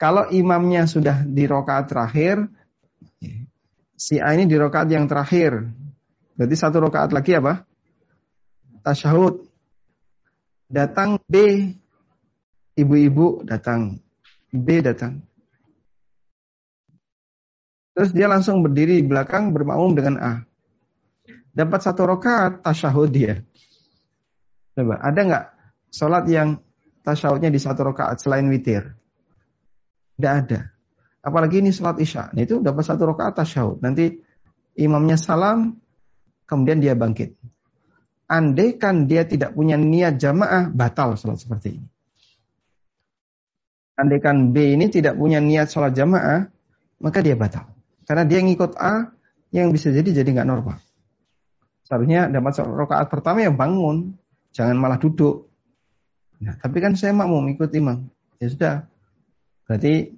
[0.00, 2.48] Kalau imamnya sudah di rokaat terakhir,
[3.96, 5.85] si A ini di rokaat yang terakhir.
[6.36, 7.64] Berarti satu rokaat lagi apa?
[8.84, 9.48] Tasyahud.
[10.68, 11.34] Datang B.
[12.76, 13.96] Ibu-ibu datang.
[14.52, 15.24] B datang.
[17.96, 20.32] Terus dia langsung berdiri di belakang bermakmum dengan A.
[21.56, 23.40] Dapat satu rokaat tasyahud dia.
[24.76, 25.44] Coba, ada nggak
[25.88, 26.60] sholat yang
[27.00, 28.92] tasyahudnya di satu rakaat selain witir?
[30.20, 30.76] Tidak ada.
[31.24, 32.36] Apalagi ini sholat isya.
[32.36, 33.80] Nah, itu dapat satu rakaat tasyahud.
[33.80, 34.20] Nanti
[34.76, 35.80] imamnya salam,
[36.46, 37.36] kemudian dia bangkit.
[38.26, 41.88] Andai kan dia tidak punya niat jamaah, batal sholat seperti ini.
[43.98, 46.50] Andai kan B ini tidak punya niat sholat jamaah,
[47.02, 47.70] maka dia batal.
[48.06, 49.14] Karena dia ngikut A,
[49.54, 50.82] yang bisa jadi jadi nggak normal.
[51.86, 54.18] Seharusnya dapat rakaat pertama yang bangun,
[54.56, 55.52] Jangan malah duduk.
[56.40, 58.08] Nah, tapi kan saya mau ikut imam.
[58.40, 58.74] Ya sudah.
[59.68, 60.16] Berarti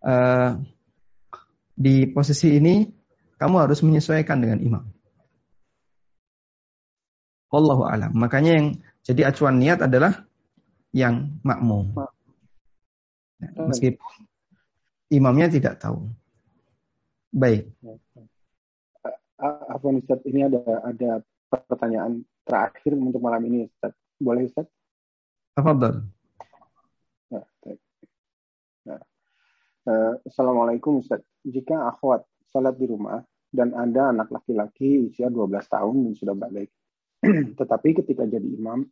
[0.00, 0.56] uh,
[1.76, 2.88] di posisi ini
[3.36, 4.84] kamu harus menyesuaikan dengan imam.
[7.50, 8.14] Allahu alam.
[8.14, 8.66] Makanya yang
[9.02, 10.22] jadi acuan niat adalah
[10.94, 11.90] yang makmum.
[13.40, 14.26] Nah, meskipun
[15.10, 16.06] imamnya tidak tahu.
[17.30, 17.70] Baik.
[19.40, 21.10] Apa Ustaz ini ada ada
[21.48, 23.94] pertanyaan terakhir untuk malam ini Ustaz.
[24.20, 24.66] Boleh Ustaz?
[25.56, 26.06] Tafadhal.
[27.30, 27.46] Nah,
[28.86, 29.02] nah.
[29.88, 31.24] Uh, Assalamualaikum Ustaz.
[31.42, 32.22] Jika akhwat
[32.52, 36.70] salat di rumah dan ada anak laki-laki usia 12 tahun dan sudah balik.
[37.60, 38.84] Tetapi ketika jadi imam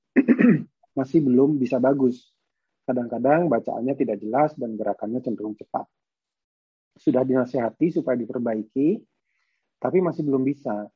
[0.99, 2.29] masih belum bisa bagus.
[2.89, 5.85] Kadang-kadang bacaannya tidak jelas dan gerakannya cenderung cepat.
[6.99, 8.99] Sudah dinasihati supaya diperbaiki,
[9.79, 10.89] tapi masih belum bisa.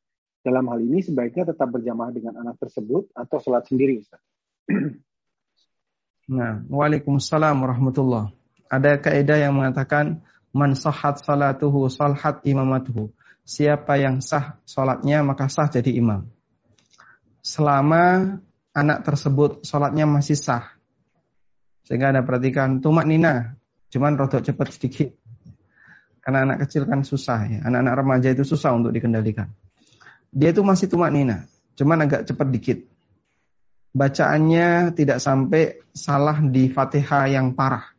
[0.43, 4.21] Dalam hal ini sebaiknya tetap berjamaah dengan anak tersebut atau sholat sendiri Ustaz.
[6.23, 8.31] Nah, Waalaikumsalam warahmatullah.
[8.71, 10.23] Ada kaidah yang mengatakan
[10.55, 13.11] man sahhat salatuhu salhat imamatuhu.
[13.43, 16.23] Siapa yang sah salatnya maka sah jadi imam.
[17.43, 18.39] Selama
[18.71, 20.73] anak tersebut salatnya masih sah.
[21.83, 23.59] Sehingga ada perhatikan tumak nina,
[23.91, 25.11] cuman rodok cepat sedikit.
[26.23, 27.59] Karena anak kecil kan susah ya.
[27.67, 29.51] Anak-anak remaja itu susah untuk dikendalikan.
[30.31, 31.43] Dia itu masih tumak nina,
[31.75, 32.79] cuman agak cepat dikit
[33.93, 37.93] bacaannya tidak sampai salah di Fatihah yang parah.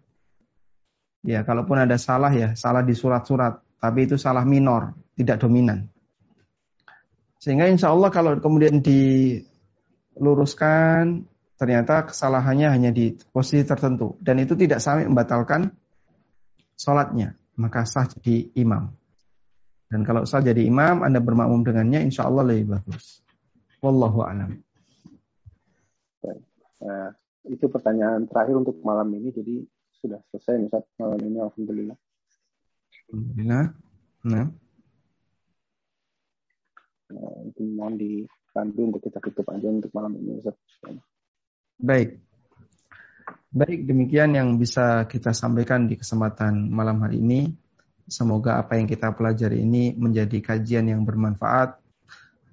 [1.24, 5.88] Ya, kalaupun ada salah ya, salah di surat-surat, tapi itu salah minor, tidak dominan.
[7.44, 11.28] Sehingga insya Allah kalau kemudian diluruskan,
[11.60, 14.16] ternyata kesalahannya hanya di posisi tertentu.
[14.16, 15.68] Dan itu tidak sampai membatalkan
[16.80, 17.36] sholatnya.
[17.60, 18.88] Maka sah jadi imam.
[19.92, 23.20] Dan kalau sah jadi imam, Anda bermakmum dengannya, insya Allah lebih bagus.
[23.84, 24.64] Wallahu a'lam.
[26.80, 27.12] Nah,
[27.44, 29.28] itu pertanyaan terakhir untuk malam ini.
[29.36, 29.68] Jadi
[30.00, 31.44] sudah selesai nih malam ini.
[31.44, 31.96] Alhamdulillah.
[33.12, 33.76] Alhamdulillah.
[34.32, 34.63] Nah.
[37.48, 40.42] Itu mohon dibantu untuk kita tutup aja untuk malam ini.
[41.78, 42.18] Baik.
[43.54, 47.54] Baik, demikian yang bisa kita sampaikan di kesempatan malam hari ini.
[48.04, 51.78] Semoga apa yang kita pelajari ini menjadi kajian yang bermanfaat.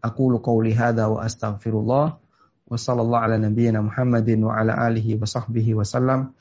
[0.01, 2.05] Aku qauli hadza wa astaghfirullah
[2.71, 6.31] wa sallallahu ala nabiyyina Muhammadin wa ala alihi wa sahbihi wa sallam